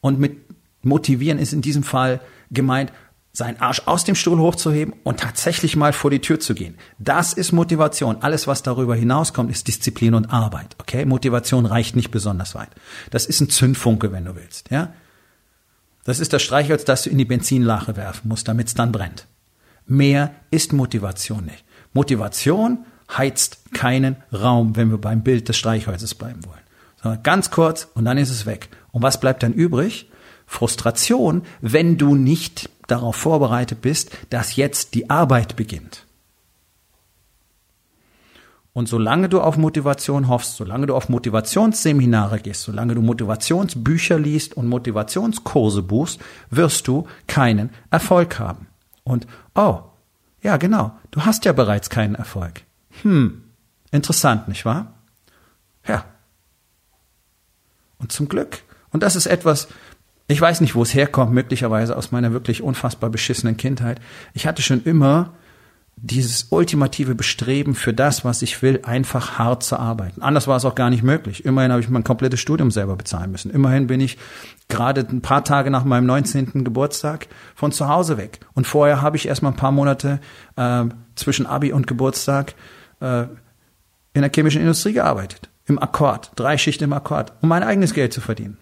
Und 0.01 0.21
mit 0.21 0.37
motivieren 0.83 1.39
ist 1.39 1.53
in 1.53 1.63
diesem 1.63 1.83
Fall 1.83 2.21
gemeint, 2.51 2.93
seinen 3.33 3.61
Arsch 3.61 3.83
aus 3.87 4.05
dem 4.05 4.15
Stuhl 4.15 4.39
hochzuheben 4.39 4.95
und 5.05 5.21
tatsächlich 5.21 5.75
mal 5.75 5.95
vor 5.95 6.11
die 6.11 6.21
Tür 6.21 6.39
zu 6.39 6.55
gehen. 6.55 6.77
Das 6.99 7.33
ist 7.33 7.53
Motivation. 7.53 8.19
Alles, 8.21 8.47
was 8.47 8.63
darüber 8.63 8.95
hinauskommt, 8.95 9.51
ist 9.51 9.69
Disziplin 9.69 10.15
und 10.15 10.27
Arbeit. 10.27 10.77
Okay? 10.79 11.07
Motivation 11.07 11.65
reicht 11.65 11.97
nicht 11.97 12.11
besonders 12.11 12.55
weit. 12.55 12.69
Das 13.11 13.25
ist 13.25 13.41
ein 13.41 13.49
Zündfunke, 13.49 14.13
wenn 14.13 14.27
du 14.27 14.37
willst. 14.37 14.71
Ja? 14.71 14.93
Das 16.05 16.21
ist 16.21 16.35
das 16.35 16.43
Streichholz, 16.43 16.85
das 16.85 17.05
du 17.05 17.11
in 17.11 17.19
die 17.19 17.25
Benzinlache 17.25 17.97
werfen 17.97 18.29
musst, 18.29 18.49
damit 18.49 18.69
es 18.69 18.75
dann 18.75 18.93
brennt. 18.93 19.27
Mehr 19.87 20.35
ist 20.51 20.75
Motivation 20.75 21.47
nicht. 21.47 21.65
Motivation 21.95 22.85
heizt 23.17 23.73
keinen 23.73 24.17
Raum, 24.33 24.77
wenn 24.77 24.91
wir 24.91 24.99
beim 24.99 25.23
Bild 25.23 25.49
des 25.49 25.57
Streichholzes 25.57 26.15
bleiben 26.15 26.45
wollen. 26.47 26.61
Sondern 27.03 27.23
ganz 27.23 27.51
kurz 27.51 27.89
und 27.95 28.05
dann 28.05 28.19
ist 28.19 28.31
es 28.31 28.45
weg. 28.45 28.69
Und 28.91 29.03
was 29.03 29.21
bleibt 29.21 29.43
dann 29.43 29.55
übrig? 29.55 30.11
Frustration, 30.53 31.43
wenn 31.63 31.97
du 31.97 32.15
nicht 32.15 32.69
darauf 32.87 33.17
vorbereitet 33.17 33.81
bist, 33.81 34.11
dass 34.29 34.57
jetzt 34.57 34.93
die 34.93 35.09
Arbeit 35.09 35.57
beginnt. 35.57 36.07
Und 38.75 38.87
solange 38.87 39.31
du 39.31 39.41
auf 39.41 39.57
Motivation 39.57 40.29
hoffst, 40.29 40.57
solange 40.57 40.87
du 40.87 40.95
auf 40.95 41.09
Motivationsseminare 41.09 42.39
gehst, 42.39 42.65
solange 42.65 42.95
du 42.95 43.01
Motivationsbücher 43.01 44.19
liest 44.19 44.55
und 44.55 44.69
Motivationskurse 44.69 45.83
buchst, 45.83 46.21
wirst 46.51 46.87
du 46.87 47.07
keinen 47.27 47.71
Erfolg 47.91 48.39
haben. 48.39 48.67
Und, 49.05 49.27
oh, 49.55 49.81
ja, 50.43 50.59
genau, 50.59 50.93
du 51.13 51.23
hast 51.23 51.47
ja 51.47 51.53
bereits 51.53 51.89
keinen 51.89 52.15
Erfolg. 52.15 52.63
Hm, 53.01 53.43
interessant, 53.91 54.49
nicht 54.49 54.67
wahr? 54.67 54.93
Ja. 55.87 56.05
Und 57.99 58.13
zum 58.13 58.29
Glück. 58.29 58.63
Und 58.91 59.03
das 59.03 59.17
ist 59.17 59.27
etwas, 59.27 59.69
ich 60.33 60.41
weiß 60.41 60.61
nicht, 60.61 60.75
wo 60.75 60.83
es 60.83 60.95
herkommt, 60.95 61.33
möglicherweise 61.33 61.97
aus 61.97 62.11
meiner 62.11 62.33
wirklich 62.33 62.63
unfassbar 62.63 63.11
beschissenen 63.11 63.57
Kindheit. 63.57 64.01
Ich 64.33 64.47
hatte 64.47 64.63
schon 64.63 64.83
immer 64.85 65.35
dieses 65.97 66.47
ultimative 66.51 67.15
Bestreben 67.15 67.75
für 67.75 67.93
das, 67.93 68.25
was 68.25 68.43
ich 68.43 68.63
will, 68.63 68.81
einfach 68.83 69.39
hart 69.39 69.63
zu 69.63 69.79
arbeiten. 69.79 70.23
Anders 70.23 70.49
war 70.49 70.57
es 70.57 70.65
auch 70.65 70.75
gar 70.75 70.91
nicht 70.91 71.03
möglich. 71.03 71.45
Immerhin 71.45 71.71
habe 71.71 71.83
ich 71.83 71.89
mein 71.89 72.03
komplettes 72.03 72.41
Studium 72.41 72.71
selber 72.71 72.97
bezahlen 72.97 73.31
müssen. 73.31 73.51
Immerhin 73.51 73.87
bin 73.87 74.01
ich 74.01 74.17
gerade 74.69 75.07
ein 75.09 75.21
paar 75.21 75.45
Tage 75.45 75.71
nach 75.71 75.85
meinem 75.85 76.07
19. 76.07 76.65
Geburtstag 76.65 77.29
von 77.55 77.71
zu 77.71 77.89
Hause 77.89 78.17
weg. 78.17 78.41
Und 78.55 78.67
vorher 78.67 79.03
habe 79.03 79.17
ich 79.17 79.29
erst 79.29 79.43
mal 79.43 79.51
ein 79.51 79.57
paar 79.57 79.71
Monate 79.71 80.19
äh, 80.57 80.85
zwischen 81.15 81.47
Abi 81.47 81.73
und 81.73 81.87
Geburtstag 81.87 82.55
äh, 83.01 83.25
in 84.15 84.23
der 84.23 84.31
chemischen 84.35 84.63
Industrie 84.63 84.95
gearbeitet. 84.95 85.51
Im 85.67 85.79
Akkord, 85.79 86.33
drei 86.37 86.59
Schichten 86.59 86.85
im 86.85 86.93
Akkord, 86.95 87.33
um 87.43 87.49
mein 87.49 87.63
eigenes 87.63 87.93
Geld 87.93 88.13
zu 88.13 88.21
verdienen 88.21 88.57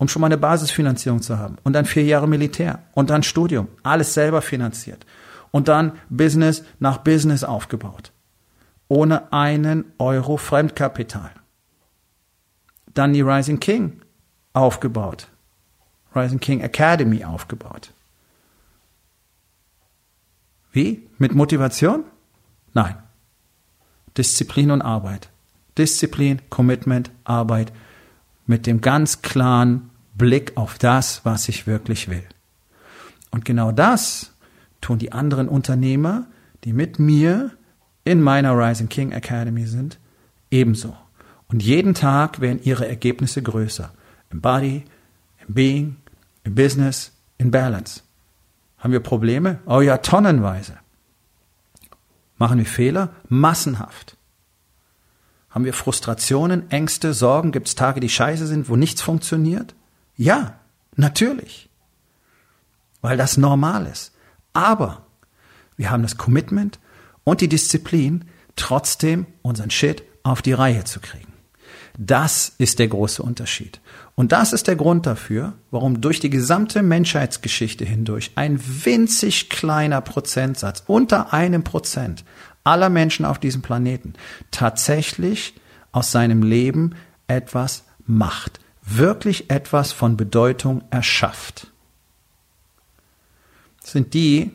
um 0.00 0.08
schon 0.08 0.20
mal 0.20 0.26
eine 0.28 0.38
Basisfinanzierung 0.38 1.20
zu 1.20 1.38
haben. 1.38 1.58
Und 1.62 1.74
dann 1.74 1.84
vier 1.84 2.04
Jahre 2.04 2.26
Militär 2.26 2.78
und 2.94 3.10
dann 3.10 3.22
Studium. 3.22 3.68
Alles 3.82 4.14
selber 4.14 4.40
finanziert. 4.40 5.04
Und 5.50 5.68
dann 5.68 5.92
Business 6.08 6.64
nach 6.78 6.98
Business 6.98 7.44
aufgebaut. 7.44 8.10
Ohne 8.88 9.30
einen 9.30 9.84
Euro 9.98 10.38
Fremdkapital. 10.38 11.30
Dann 12.94 13.12
die 13.12 13.20
Rising 13.20 13.60
King 13.60 14.00
aufgebaut. 14.54 15.28
Rising 16.16 16.40
King 16.40 16.62
Academy 16.62 17.22
aufgebaut. 17.22 17.92
Wie? 20.72 21.06
Mit 21.18 21.34
Motivation? 21.34 22.04
Nein. 22.72 22.96
Disziplin 24.16 24.70
und 24.70 24.80
Arbeit. 24.80 25.28
Disziplin, 25.76 26.40
Commitment, 26.48 27.10
Arbeit 27.24 27.70
mit 28.46 28.66
dem 28.66 28.80
ganz 28.80 29.20
klaren 29.22 29.89
Blick 30.20 30.52
auf 30.56 30.76
das, 30.76 31.24
was 31.24 31.48
ich 31.48 31.66
wirklich 31.66 32.10
will. 32.10 32.26
Und 33.30 33.46
genau 33.46 33.72
das 33.72 34.34
tun 34.82 34.98
die 34.98 35.12
anderen 35.12 35.48
Unternehmer, 35.48 36.26
die 36.64 36.74
mit 36.74 36.98
mir 36.98 37.52
in 38.04 38.20
meiner 38.20 38.52
Rising 38.54 38.90
King 38.90 39.12
Academy 39.12 39.64
sind, 39.64 39.98
ebenso. 40.50 40.94
Und 41.48 41.62
jeden 41.62 41.94
Tag 41.94 42.42
werden 42.42 42.60
ihre 42.62 42.86
Ergebnisse 42.86 43.42
größer. 43.42 43.92
Im 44.28 44.42
Body, 44.42 44.84
im 45.46 45.54
Being, 45.54 45.96
im 46.44 46.54
Business, 46.54 47.12
in 47.38 47.50
Balance. 47.50 48.02
Haben 48.76 48.92
wir 48.92 49.00
Probleme? 49.00 49.60
Oh 49.64 49.80
ja, 49.80 49.96
tonnenweise. 49.96 50.74
Machen 52.36 52.58
wir 52.58 52.66
Fehler? 52.66 53.08
Massenhaft. 53.30 54.18
Haben 55.48 55.64
wir 55.64 55.72
Frustrationen, 55.72 56.70
Ängste, 56.70 57.14
Sorgen? 57.14 57.52
Gibt 57.52 57.68
es 57.68 57.74
Tage, 57.74 58.00
die 58.00 58.10
scheiße 58.10 58.46
sind, 58.46 58.68
wo 58.68 58.76
nichts 58.76 59.00
funktioniert? 59.00 59.74
Ja, 60.20 60.60
natürlich. 60.96 61.70
Weil 63.00 63.16
das 63.16 63.38
normal 63.38 63.86
ist. 63.86 64.12
Aber 64.52 65.06
wir 65.78 65.90
haben 65.90 66.02
das 66.02 66.18
Commitment 66.18 66.78
und 67.24 67.40
die 67.40 67.48
Disziplin, 67.48 68.26
trotzdem 68.54 69.24
unseren 69.40 69.70
Shit 69.70 70.02
auf 70.22 70.42
die 70.42 70.52
Reihe 70.52 70.84
zu 70.84 71.00
kriegen. 71.00 71.32
Das 71.96 72.52
ist 72.58 72.80
der 72.80 72.88
große 72.88 73.22
Unterschied. 73.22 73.80
Und 74.14 74.32
das 74.32 74.52
ist 74.52 74.68
der 74.68 74.76
Grund 74.76 75.06
dafür, 75.06 75.54
warum 75.70 76.02
durch 76.02 76.20
die 76.20 76.28
gesamte 76.28 76.82
Menschheitsgeschichte 76.82 77.86
hindurch 77.86 78.32
ein 78.34 78.60
winzig 78.84 79.48
kleiner 79.48 80.02
Prozentsatz, 80.02 80.84
unter 80.86 81.32
einem 81.32 81.64
Prozent 81.64 82.26
aller 82.62 82.90
Menschen 82.90 83.24
auf 83.24 83.38
diesem 83.38 83.62
Planeten, 83.62 84.12
tatsächlich 84.50 85.54
aus 85.92 86.12
seinem 86.12 86.42
Leben 86.42 86.94
etwas 87.26 87.84
macht 88.04 88.60
wirklich 88.96 89.50
etwas 89.50 89.92
von 89.92 90.16
Bedeutung 90.16 90.82
erschafft. 90.90 91.68
Das 93.80 93.92
sind 93.92 94.14
die, 94.14 94.52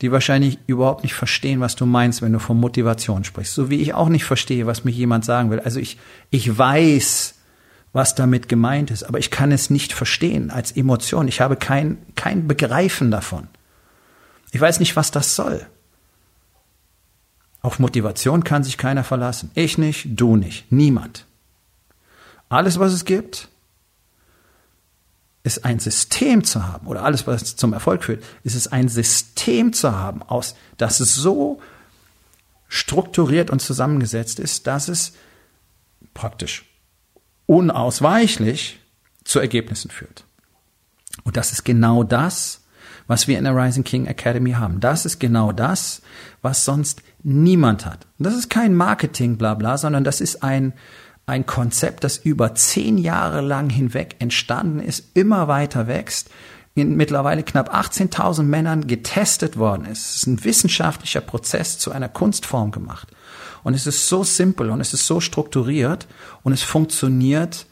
die 0.00 0.12
wahrscheinlich 0.12 0.58
überhaupt 0.66 1.02
nicht 1.02 1.14
verstehen, 1.14 1.60
was 1.60 1.76
du 1.76 1.86
meinst, 1.86 2.22
wenn 2.22 2.32
du 2.32 2.38
von 2.38 2.58
Motivation 2.58 3.24
sprichst. 3.24 3.54
So 3.54 3.70
wie 3.70 3.80
ich 3.80 3.94
auch 3.94 4.08
nicht 4.08 4.24
verstehe, 4.24 4.66
was 4.66 4.84
mir 4.84 4.90
jemand 4.90 5.24
sagen 5.24 5.50
will. 5.50 5.60
Also 5.60 5.80
ich, 5.80 5.98
ich 6.30 6.56
weiß, 6.56 7.34
was 7.92 8.14
damit 8.14 8.48
gemeint 8.48 8.90
ist, 8.90 9.04
aber 9.04 9.18
ich 9.18 9.30
kann 9.30 9.52
es 9.52 9.70
nicht 9.70 9.92
verstehen 9.92 10.50
als 10.50 10.72
Emotion. 10.72 11.28
Ich 11.28 11.40
habe 11.40 11.56
kein, 11.56 11.98
kein 12.16 12.48
Begreifen 12.48 13.10
davon. 13.10 13.48
Ich 14.50 14.60
weiß 14.60 14.80
nicht, 14.80 14.96
was 14.96 15.10
das 15.10 15.36
soll. 15.36 15.64
Auf 17.62 17.78
Motivation 17.78 18.44
kann 18.44 18.62
sich 18.62 18.76
keiner 18.76 19.04
verlassen. 19.04 19.50
Ich 19.54 19.78
nicht, 19.78 20.08
du 20.10 20.36
nicht, 20.36 20.70
niemand. 20.70 21.24
Alles, 22.50 22.78
was 22.78 22.92
es 22.92 23.04
gibt, 23.04 23.48
ist 25.44 25.64
ein 25.64 25.78
System 25.78 26.42
zu 26.42 26.66
haben, 26.66 26.86
oder 26.86 27.04
alles, 27.04 27.26
was 27.26 27.54
zum 27.54 27.74
Erfolg 27.74 28.02
führt, 28.02 28.24
ist 28.42 28.56
es 28.56 28.66
ein 28.66 28.88
System 28.88 29.72
zu 29.72 29.92
haben, 29.92 30.22
aus, 30.22 30.56
das 30.78 30.98
so 30.98 31.60
strukturiert 32.66 33.50
und 33.50 33.60
zusammengesetzt 33.60 34.40
ist, 34.40 34.66
dass 34.66 34.88
es 34.88 35.12
praktisch 36.14 36.64
unausweichlich 37.46 38.80
zu 39.22 39.38
Ergebnissen 39.38 39.90
führt. 39.90 40.24
Und 41.24 41.36
das 41.36 41.52
ist 41.52 41.64
genau 41.64 42.02
das, 42.04 42.62
was 43.06 43.28
wir 43.28 43.38
in 43.38 43.44
der 43.44 43.54
Rising 43.54 43.84
King 43.84 44.06
Academy 44.06 44.52
haben. 44.52 44.80
Das 44.80 45.04
ist 45.04 45.20
genau 45.20 45.52
das, 45.52 46.00
was 46.40 46.64
sonst 46.64 47.02
niemand 47.22 47.84
hat. 47.84 48.06
Und 48.18 48.24
das 48.24 48.34
ist 48.34 48.48
kein 48.48 48.74
Marketing, 48.74 49.36
bla 49.36 49.54
bla, 49.54 49.76
sondern 49.76 50.04
das 50.04 50.22
ist 50.22 50.42
ein, 50.42 50.72
ein 51.26 51.46
Konzept, 51.46 52.04
das 52.04 52.18
über 52.18 52.54
zehn 52.54 52.98
Jahre 52.98 53.40
lang 53.40 53.70
hinweg 53.70 54.16
entstanden 54.18 54.80
ist, 54.80 55.16
immer 55.16 55.48
weiter 55.48 55.86
wächst, 55.86 56.30
in 56.74 56.96
mittlerweile 56.96 57.44
knapp 57.44 57.72
18.000 57.72 58.42
Männern 58.42 58.86
getestet 58.86 59.56
worden 59.56 59.86
ist. 59.86 60.06
Es 60.06 60.16
ist 60.16 60.26
ein 60.26 60.44
wissenschaftlicher 60.44 61.20
Prozess 61.20 61.78
zu 61.78 61.92
einer 61.92 62.08
Kunstform 62.08 62.72
gemacht. 62.72 63.08
Und 63.62 63.74
es 63.74 63.86
ist 63.86 64.08
so 64.08 64.24
simpel 64.24 64.70
und 64.70 64.80
es 64.80 64.92
ist 64.92 65.06
so 65.06 65.20
strukturiert 65.20 66.06
und 66.42 66.52
es 66.52 66.62
funktioniert 66.62 67.66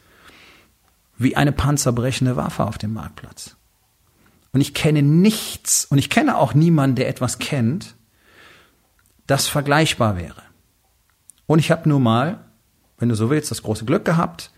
wie 1.17 1.35
eine 1.35 1.51
panzerbrechende 1.51 2.35
Waffe 2.35 2.63
auf 2.63 2.77
dem 2.77 2.93
Marktplatz. 2.93 3.55
Und 4.53 4.61
ich 4.61 4.73
kenne 4.73 5.01
nichts 5.01 5.85
und 5.85 5.97
ich 5.97 6.09
kenne 6.09 6.37
auch 6.37 6.53
niemanden, 6.53 6.95
der 6.95 7.09
etwas 7.09 7.39
kennt, 7.39 7.95
das 9.27 9.47
vergleichbar 9.47 10.17
wäre. 10.17 10.41
Und 11.45 11.59
ich 11.59 11.71
habe 11.71 11.89
nur 11.89 11.99
mal 11.99 12.45
wenn 13.03 13.09
du 13.09 13.15
so 13.15 13.29
willst, 13.29 13.51
das 13.51 13.63
große 13.63 13.83
Glück 13.83 14.05
gehabt, 14.05 14.49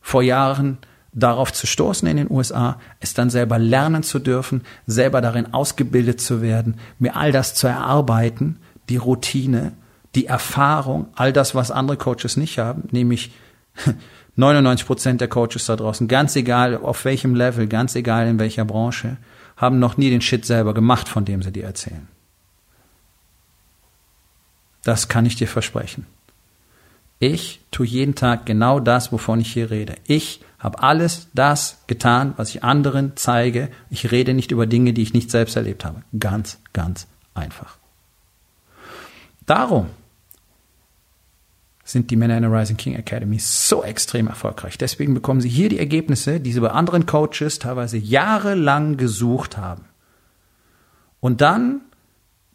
vor 0.00 0.24
Jahren 0.24 0.78
darauf 1.12 1.52
zu 1.52 1.68
stoßen 1.68 2.08
in 2.08 2.16
den 2.16 2.28
USA, 2.28 2.80
es 2.98 3.14
dann 3.14 3.30
selber 3.30 3.60
lernen 3.60 4.02
zu 4.02 4.18
dürfen, 4.18 4.62
selber 4.88 5.20
darin 5.20 5.54
ausgebildet 5.54 6.20
zu 6.20 6.42
werden, 6.42 6.80
mir 6.98 7.14
all 7.14 7.30
das 7.30 7.54
zu 7.54 7.68
erarbeiten, 7.68 8.58
die 8.88 8.96
Routine, 8.96 9.70
die 10.16 10.26
Erfahrung, 10.26 11.06
all 11.14 11.32
das, 11.32 11.54
was 11.54 11.70
andere 11.70 11.96
Coaches 11.96 12.36
nicht 12.36 12.58
haben, 12.58 12.88
nämlich 12.90 13.30
99 14.34 14.84
Prozent 14.84 15.20
der 15.20 15.28
Coaches 15.28 15.66
da 15.66 15.76
draußen, 15.76 16.08
ganz 16.08 16.34
egal 16.34 16.76
auf 16.76 17.04
welchem 17.04 17.36
Level, 17.36 17.68
ganz 17.68 17.94
egal 17.94 18.26
in 18.26 18.40
welcher 18.40 18.64
Branche, 18.64 19.16
haben 19.56 19.78
noch 19.78 19.96
nie 19.96 20.10
den 20.10 20.22
Shit 20.22 20.44
selber 20.44 20.74
gemacht, 20.74 21.08
von 21.08 21.24
dem 21.24 21.40
sie 21.40 21.52
dir 21.52 21.66
erzählen. 21.66 22.08
Das 24.82 25.06
kann 25.06 25.24
ich 25.24 25.36
dir 25.36 25.46
versprechen. 25.46 26.04
Ich 27.22 27.60
tue 27.70 27.86
jeden 27.86 28.16
Tag 28.16 28.46
genau 28.46 28.80
das, 28.80 29.12
wovon 29.12 29.38
ich 29.38 29.52
hier 29.52 29.70
rede. 29.70 29.94
Ich 30.08 30.40
habe 30.58 30.82
alles 30.82 31.28
das 31.34 31.78
getan, 31.86 32.34
was 32.36 32.48
ich 32.48 32.64
anderen 32.64 33.12
zeige. 33.14 33.68
Ich 33.90 34.10
rede 34.10 34.34
nicht 34.34 34.50
über 34.50 34.66
Dinge, 34.66 34.92
die 34.92 35.02
ich 35.02 35.14
nicht 35.14 35.30
selbst 35.30 35.54
erlebt 35.54 35.84
habe. 35.84 36.02
Ganz, 36.18 36.58
ganz 36.72 37.06
einfach. 37.32 37.78
Darum 39.46 39.86
sind 41.84 42.10
die 42.10 42.16
Männer 42.16 42.36
in 42.36 42.42
der 42.42 42.50
Rising 42.52 42.76
King 42.76 42.96
Academy 42.96 43.38
so 43.38 43.84
extrem 43.84 44.26
erfolgreich. 44.26 44.76
Deswegen 44.76 45.14
bekommen 45.14 45.40
sie 45.40 45.48
hier 45.48 45.68
die 45.68 45.78
Ergebnisse, 45.78 46.40
die 46.40 46.52
sie 46.52 46.58
bei 46.58 46.70
anderen 46.70 47.06
Coaches 47.06 47.60
teilweise 47.60 47.98
jahrelang 47.98 48.96
gesucht 48.96 49.56
haben. 49.56 49.84
Und 51.20 51.40
dann 51.40 51.82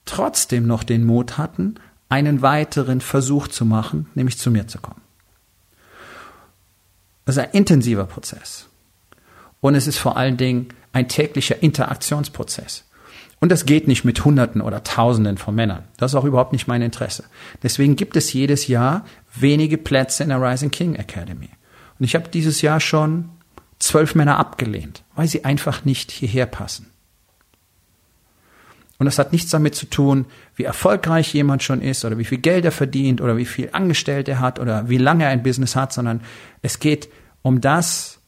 trotzdem 0.03 0.67
noch 0.67 0.83
den 0.83 1.05
Mut 1.05 1.37
hatten, 1.37 1.75
einen 2.09 2.41
weiteren 2.41 3.01
Versuch 3.01 3.47
zu 3.47 3.65
machen, 3.65 4.07
nämlich 4.15 4.37
zu 4.37 4.51
mir 4.51 4.67
zu 4.67 4.79
kommen. 4.79 5.01
Das 7.25 7.35
ist 7.35 7.43
ein 7.43 7.51
intensiver 7.51 8.05
Prozess. 8.05 8.67
Und 9.59 9.75
es 9.75 9.87
ist 9.87 9.97
vor 9.97 10.17
allen 10.17 10.37
Dingen 10.37 10.69
ein 10.93 11.09
täglicher 11.09 11.61
Interaktionsprozess. 11.61 12.85
Und 13.39 13.51
das 13.51 13.65
geht 13.65 13.87
nicht 13.87 14.03
mit 14.03 14.23
Hunderten 14.23 14.61
oder 14.61 14.83
Tausenden 14.83 15.37
von 15.37 15.53
Männern. 15.53 15.83
Das 15.97 16.11
ist 16.11 16.15
auch 16.15 16.23
überhaupt 16.23 16.53
nicht 16.53 16.67
mein 16.67 16.81
Interesse. 16.81 17.25
Deswegen 17.61 17.95
gibt 17.95 18.15
es 18.15 18.33
jedes 18.33 18.67
Jahr 18.67 19.05
wenige 19.35 19.77
Plätze 19.77 20.23
in 20.23 20.29
der 20.29 20.41
Rising 20.41 20.71
King 20.71 20.95
Academy. 20.95 21.49
Und 21.99 22.05
ich 22.05 22.15
habe 22.15 22.29
dieses 22.29 22.61
Jahr 22.61 22.79
schon 22.79 23.29
zwölf 23.79 24.15
Männer 24.15 24.39
abgelehnt, 24.39 25.03
weil 25.15 25.27
sie 25.27 25.45
einfach 25.45 25.85
nicht 25.85 26.11
hierher 26.11 26.47
passen. 26.47 26.87
Und 28.99 29.05
das 29.05 29.19
hat 29.19 29.31
nichts 29.31 29.51
damit 29.51 29.75
zu 29.75 29.85
tun, 29.85 30.25
wie 30.55 30.63
erfolgreich 30.63 31.33
jemand 31.33 31.61
schon 31.61 31.81
ist 31.81 32.03
oder 32.03 32.17
wie 32.17 32.25
viel 32.25 32.39
Geld 32.39 32.65
er 32.65 32.71
verdient 32.71 33.21
oder 33.21 33.37
wie 33.37 33.45
viel 33.45 33.69
Angestellte 33.71 34.31
er 34.31 34.39
hat 34.39 34.59
oder 34.59 34.89
wie 34.89 34.97
lange 34.97 35.25
er 35.25 35.29
ein 35.29 35.43
Business 35.43 35.75
hat, 35.75 35.93
sondern 35.93 36.21
es 36.63 36.79
geht 36.79 37.09
um 37.43 37.61
das, 37.61 38.19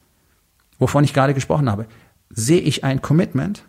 wovon 0.78 1.02
ich 1.02 1.12
gerade 1.12 1.34
gesprochen 1.34 1.68
habe. 1.68 1.86
Sehe 2.30 2.60
ich 2.60 2.84
ein 2.84 3.02
Commitment? 3.02 3.64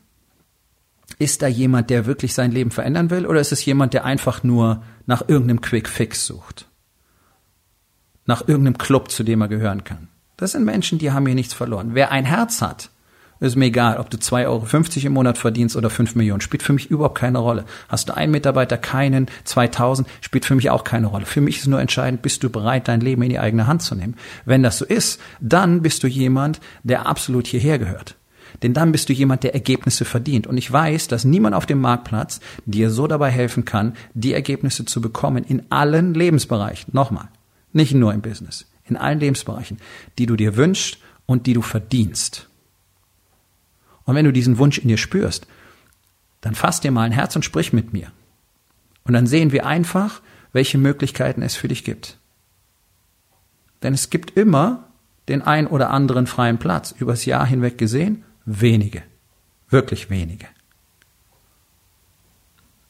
Ist 1.17 1.41
da 1.41 1.47
jemand, 1.47 1.89
der 1.89 2.05
wirklich 2.05 2.33
sein 2.33 2.51
Leben 2.51 2.71
verändern 2.71 3.09
will 3.09 3.25
oder 3.25 3.39
ist 3.39 3.51
es 3.51 3.65
jemand, 3.65 3.93
der 3.93 4.05
einfach 4.05 4.43
nur 4.43 4.83
nach 5.07 5.27
irgendeinem 5.27 5.61
Quick 5.61 5.89
Fix 5.89 6.25
sucht? 6.25 6.67
Nach 8.25 8.47
irgendeinem 8.47 8.77
Club, 8.77 9.09
zu 9.09 9.23
dem 9.23 9.41
er 9.41 9.47
gehören 9.47 9.83
kann? 9.83 10.07
Das 10.37 10.51
sind 10.51 10.65
Menschen, 10.65 10.99
die 10.99 11.11
haben 11.11 11.25
hier 11.25 11.35
nichts 11.35 11.53
verloren. 11.53 11.91
Wer 11.93 12.11
ein 12.11 12.25
Herz 12.25 12.61
hat, 12.61 12.91
ist 13.47 13.55
mir 13.55 13.65
egal, 13.65 13.97
ob 13.97 14.09
du 14.09 14.17
2,50 14.17 14.45
Euro 14.45 15.07
im 15.07 15.13
Monat 15.13 15.37
verdienst 15.37 15.75
oder 15.75 15.89
5 15.89 16.15
Millionen. 16.15 16.41
Spielt 16.41 16.63
für 16.63 16.73
mich 16.73 16.89
überhaupt 16.89 17.17
keine 17.17 17.39
Rolle. 17.39 17.65
Hast 17.89 18.09
du 18.09 18.15
einen 18.15 18.31
Mitarbeiter, 18.31 18.77
keinen, 18.77 19.27
2000, 19.43 20.07
spielt 20.21 20.45
für 20.45 20.55
mich 20.55 20.69
auch 20.69 20.83
keine 20.83 21.07
Rolle. 21.07 21.25
Für 21.25 21.41
mich 21.41 21.57
ist 21.57 21.67
nur 21.67 21.81
entscheidend, 21.81 22.21
bist 22.21 22.43
du 22.43 22.49
bereit, 22.49 22.87
dein 22.87 23.01
Leben 23.01 23.23
in 23.23 23.29
die 23.29 23.39
eigene 23.39 23.67
Hand 23.67 23.81
zu 23.81 23.95
nehmen. 23.95 24.15
Wenn 24.45 24.63
das 24.63 24.77
so 24.77 24.85
ist, 24.85 25.19
dann 25.39 25.81
bist 25.81 26.03
du 26.03 26.07
jemand, 26.07 26.61
der 26.83 27.07
absolut 27.07 27.47
hierher 27.47 27.79
gehört. 27.79 28.15
Denn 28.63 28.73
dann 28.73 28.91
bist 28.91 29.09
du 29.09 29.13
jemand, 29.13 29.43
der 29.43 29.53
Ergebnisse 29.53 30.05
verdient. 30.05 30.45
Und 30.45 30.57
ich 30.57 30.71
weiß, 30.71 31.07
dass 31.07 31.25
niemand 31.25 31.55
auf 31.55 31.65
dem 31.65 31.81
Marktplatz 31.81 32.41
dir 32.65 32.89
so 32.89 33.07
dabei 33.07 33.31
helfen 33.31 33.65
kann, 33.65 33.93
die 34.13 34.33
Ergebnisse 34.33 34.85
zu 34.85 35.01
bekommen 35.01 35.43
in 35.43 35.63
allen 35.69 36.13
Lebensbereichen. 36.13 36.93
Nochmal. 36.93 37.29
Nicht 37.73 37.93
nur 37.93 38.13
im 38.13 38.21
Business 38.21 38.67
in 38.91 38.97
allen 38.97 39.19
Lebensbereichen, 39.19 39.77
die 40.19 40.27
du 40.27 40.35
dir 40.35 40.57
wünschst 40.57 40.97
und 41.25 41.47
die 41.47 41.53
du 41.53 41.61
verdienst. 41.61 42.49
Und 44.05 44.15
wenn 44.15 44.25
du 44.25 44.33
diesen 44.33 44.57
Wunsch 44.57 44.77
in 44.77 44.87
dir 44.87 44.97
spürst, 44.97 45.47
dann 46.41 46.55
fass 46.55 46.81
dir 46.81 46.91
mal 46.91 47.03
ein 47.03 47.11
Herz 47.11 47.35
und 47.35 47.45
sprich 47.45 47.71
mit 47.71 47.93
mir. 47.93 48.11
Und 49.03 49.13
dann 49.13 49.27
sehen 49.27 49.51
wir 49.51 49.65
einfach, 49.65 50.21
welche 50.53 50.77
Möglichkeiten 50.77 51.41
es 51.41 51.55
für 51.55 51.67
dich 51.67 51.83
gibt. 51.83 52.17
Denn 53.83 53.93
es 53.93 54.09
gibt 54.09 54.31
immer 54.37 54.87
den 55.27 55.41
ein 55.41 55.67
oder 55.67 55.91
anderen 55.91 56.27
freien 56.27 56.57
Platz. 56.57 56.91
Übers 56.91 57.25
Jahr 57.25 57.45
hinweg 57.45 57.77
gesehen, 57.77 58.23
wenige. 58.45 59.03
Wirklich 59.69 60.09
wenige. 60.09 60.47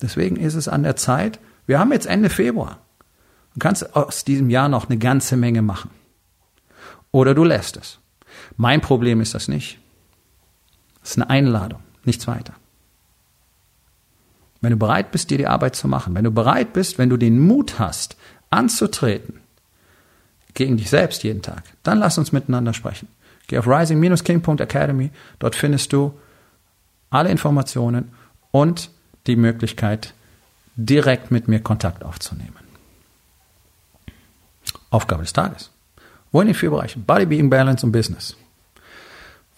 Deswegen 0.02 0.36
ist 0.36 0.56
es 0.56 0.67
an 0.67 0.84
der 0.84 0.95
Zeit, 0.95 1.39
wir 1.67 1.80
haben 1.80 1.91
jetzt 1.91 2.08
Ende 2.08 2.30
Februar. 2.30 2.80
Du 3.54 3.60
kannst 3.60 3.95
aus 3.95 4.24
diesem 4.24 4.50
Jahr 4.50 4.69
noch 4.69 4.89
eine 4.89 4.97
ganze 4.97 5.38
Menge 5.38 5.62
machen. 5.62 5.91
Oder 7.12 7.36
du 7.36 7.43
lässt 7.43 7.78
es. 7.78 8.00
Mein 8.58 8.82
Problem 8.82 9.21
ist 9.21 9.36
das 9.36 9.47
nicht. 9.47 9.80
Das 11.02 11.12
ist 11.12 11.18
eine 11.18 11.30
Einladung, 11.30 11.82
nichts 12.04 12.28
weiter. 12.28 12.54
Wenn 14.62 14.72
du 14.72 14.78
bereit 14.78 15.12
bist, 15.12 15.32
dir 15.32 15.40
die 15.40 15.48
Arbeit 15.48 15.76
zu 15.76 15.88
machen, 15.88 16.14
wenn 16.14 16.24
du 16.24 16.32
bereit 16.32 16.74
bist, 16.74 16.98
wenn 16.98 17.10
du 17.10 17.18
den 17.18 17.40
Mut 17.40 17.80
hast, 17.80 18.16
anzutreten 18.52 19.40
gegen 20.54 20.78
dich 20.78 20.90
selbst 20.90 21.24
jeden 21.24 21.42
Tag, 21.42 21.64
dann 21.84 21.98
lass 21.98 22.18
uns 22.18 22.32
miteinander 22.32 22.74
sprechen. 22.74 23.08
Geh 23.48 23.58
auf 23.58 23.68
rising-king.academy, 23.68 25.10
dort 25.40 25.56
findest 25.56 25.92
du 25.94 26.14
alle 27.10 27.30
Informationen 27.30 28.14
und 28.52 28.92
die 29.28 29.36
Möglichkeit, 29.36 30.14
direkt 30.76 31.32
mit 31.32 31.48
mir 31.48 31.60
Kontakt 31.60 32.04
aufzunehmen. 32.04 32.56
Aufgabe 34.90 35.24
des 35.24 35.34
Tages. 35.34 35.72
Wo 36.32 36.42
in 36.42 36.48
den 36.48 36.56
vier 36.56 36.70
Bereichen 36.70 37.04
Body, 37.04 37.26
Being, 37.26 37.50
Balance 37.50 37.86
und 37.86 37.92
Business 37.92 38.38